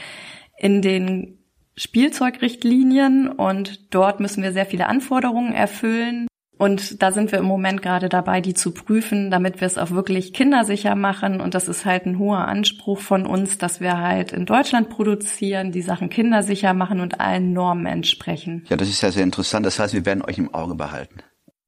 in 0.55 0.83
den 0.83 1.39
Spielzeugrichtlinien 1.75 3.27
und 3.27 3.93
dort 3.93 4.19
müssen 4.19 4.43
wir 4.43 4.51
sehr 4.53 4.67
viele 4.67 4.88
Anforderungen 4.88 5.53
erfüllen. 5.53 6.27
Und 6.60 7.02
da 7.02 7.13
sind 7.13 7.32
wir 7.32 7.39
im 7.39 7.45
Moment 7.45 7.82
gerade 7.82 8.10
dabei, 8.10 8.41
die 8.41 8.54
zu 8.54 8.74
prüfen, 8.74 9.32
damit 9.32 9.62
wir 9.62 9.65
es 9.65 9.78
auch 9.78 9.91
wirklich 9.91 10.34
kindersicher 10.34 10.93
machen. 10.93 11.39
Und 11.39 11.56
das 11.56 11.69
ist 11.69 11.86
halt 11.86 12.06
ein 12.06 12.19
hoher 12.19 12.50
Anspruch 12.50 13.00
von 13.00 13.26
uns, 13.26 13.58
dass 13.58 13.80
wir 13.80 13.98
halt 13.98 14.34
in 14.34 14.45
Deutschland 14.45 14.89
produzieren, 14.89 15.72
die 15.72 15.82
Sachen 15.82 16.10
kindersicher 16.10 16.74
machen 16.74 17.00
und 17.00 17.22
allen 17.22 17.54
Normen 17.54 17.86
entsprechen. 17.86 18.65
Ja, 18.67 18.76
das 18.76 18.89
ist 18.89 19.02
ja 19.02 19.10
sehr 19.10 19.24
interessant. 19.24 19.65
Das 19.65 19.80
heißt, 19.80 19.93
wir 19.93 20.06
werden 20.06 20.22
euch 20.22 20.38
im 20.38 20.54
Auge 20.54 20.76
behalten. 20.76 21.22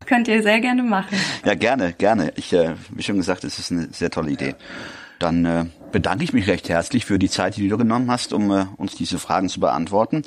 Könnt 0.06 0.28
ihr 0.28 0.44
sehr 0.44 0.60
gerne 0.60 0.84
machen. 0.84 1.18
Ja, 1.46 1.54
gerne, 1.54 1.94
gerne. 1.94 2.34
Ich, 2.36 2.52
äh, 2.52 2.76
wie 2.90 3.04
schon 3.04 3.16
gesagt, 3.16 3.46
es 3.46 3.60
ist 3.60 3.72
eine 3.72 3.88
sehr 3.94 4.10
tolle 4.10 4.32
Idee. 4.32 4.56
Dann 5.20 5.46
äh, 5.46 5.66
bedanke 5.94 6.26
ich 6.26 6.34
mich 6.34 6.48
recht 6.48 6.68
herzlich 6.68 7.06
für 7.06 7.18
die 7.18 7.30
Zeit, 7.30 7.56
die 7.56 7.70
du 7.70 7.78
genommen 7.78 8.12
hast, 8.12 8.34
um 8.34 8.52
äh, 8.52 8.66
uns 8.76 8.96
diese 8.96 9.20
Fragen 9.20 9.48
zu 9.48 9.62
beantworten. 9.62 10.24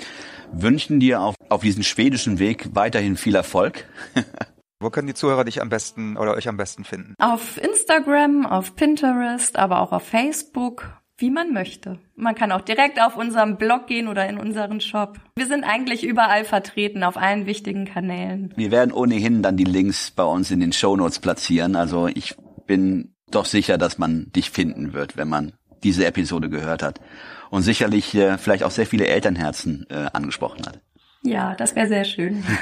Wünschen 0.52 1.00
dir 1.00 1.20
auf, 1.20 1.34
auf 1.50 1.60
diesem 1.60 1.82
schwedischen 1.82 2.38
Weg 2.38 2.70
weiterhin 2.72 3.18
viel 3.18 3.34
Erfolg. 3.34 3.84
Wo 4.84 4.90
können 4.90 5.06
die 5.06 5.14
Zuhörer 5.14 5.44
dich 5.44 5.62
am 5.62 5.70
besten 5.70 6.18
oder 6.18 6.34
euch 6.34 6.46
am 6.46 6.58
besten 6.58 6.84
finden? 6.84 7.14
Auf 7.18 7.56
Instagram, 7.56 8.44
auf 8.44 8.76
Pinterest, 8.76 9.56
aber 9.58 9.80
auch 9.80 9.92
auf 9.92 10.02
Facebook, 10.02 11.00
wie 11.16 11.30
man 11.30 11.54
möchte. 11.54 11.98
Man 12.16 12.34
kann 12.34 12.52
auch 12.52 12.60
direkt 12.60 13.00
auf 13.00 13.16
unserem 13.16 13.56
Blog 13.56 13.86
gehen 13.86 14.08
oder 14.08 14.28
in 14.28 14.36
unseren 14.36 14.82
Shop. 14.82 15.16
Wir 15.36 15.46
sind 15.46 15.64
eigentlich 15.64 16.04
überall 16.04 16.44
vertreten, 16.44 17.02
auf 17.02 17.16
allen 17.16 17.46
wichtigen 17.46 17.86
Kanälen. 17.86 18.52
Wir 18.56 18.70
werden 18.70 18.92
ohnehin 18.92 19.40
dann 19.40 19.56
die 19.56 19.64
Links 19.64 20.10
bei 20.10 20.24
uns 20.24 20.50
in 20.50 20.60
den 20.60 20.74
Show 20.74 20.94
Notes 20.96 21.18
platzieren. 21.18 21.76
Also 21.76 22.06
ich 22.08 22.36
bin 22.66 23.14
doch 23.30 23.46
sicher, 23.46 23.78
dass 23.78 23.96
man 23.96 24.30
dich 24.32 24.50
finden 24.50 24.92
wird, 24.92 25.16
wenn 25.16 25.28
man 25.28 25.54
diese 25.82 26.04
Episode 26.04 26.50
gehört 26.50 26.82
hat. 26.82 27.00
Und 27.48 27.62
sicherlich 27.62 28.14
äh, 28.14 28.36
vielleicht 28.36 28.64
auch 28.64 28.70
sehr 28.70 28.86
viele 28.86 29.06
Elternherzen 29.06 29.86
äh, 29.88 30.10
angesprochen 30.12 30.66
hat. 30.66 30.80
Ja, 31.22 31.54
das 31.54 31.74
wäre 31.74 31.88
sehr 31.88 32.04
schön. 32.04 32.44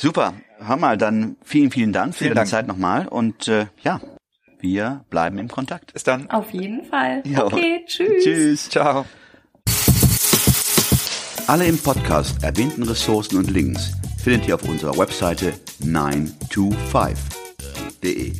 Super. 0.00 0.32
Hör 0.58 0.76
mal, 0.78 0.96
dann 0.96 1.36
vielen, 1.44 1.70
vielen 1.70 1.92
Dank 1.92 2.14
für 2.14 2.24
vielen 2.24 2.30
deine 2.30 2.40
Dank. 2.40 2.48
Zeit 2.48 2.66
nochmal 2.66 3.06
und 3.06 3.48
äh, 3.48 3.66
ja, 3.82 4.00
wir 4.58 5.04
bleiben 5.10 5.36
im 5.36 5.48
Kontakt. 5.48 5.92
Bis 5.92 6.04
dann. 6.04 6.30
Auf 6.30 6.52
jeden 6.52 6.86
Fall. 6.86 7.22
Jo. 7.26 7.44
Okay, 7.44 7.84
tschüss. 7.86 8.24
Tschüss. 8.24 8.70
Ciao. 8.70 9.04
Alle 11.46 11.66
im 11.66 11.76
Podcast 11.76 12.42
erwähnten 12.42 12.82
Ressourcen 12.84 13.36
und 13.36 13.50
Links 13.50 13.92
findet 14.22 14.48
ihr 14.48 14.54
auf 14.54 14.66
unserer 14.66 14.96
Webseite 14.96 15.52
925.de. 15.82 18.32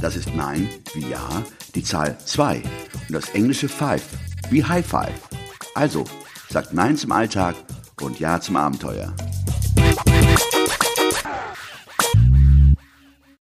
Das 0.00 0.14
ist 0.14 0.32
9 0.36 0.68
wie 0.94 1.10
Ja, 1.10 1.42
die 1.74 1.82
Zahl 1.82 2.16
2 2.24 2.62
und 3.08 3.12
das 3.12 3.30
englische 3.30 3.68
5 3.68 4.00
wie 4.50 4.62
High 4.62 4.86
Five. 4.86 5.28
Also, 5.74 6.04
sagt 6.48 6.72
Nein 6.74 6.96
zum 6.96 7.10
Alltag 7.10 7.56
und 8.00 8.20
Ja 8.20 8.40
zum 8.40 8.54
Abenteuer. 8.54 9.12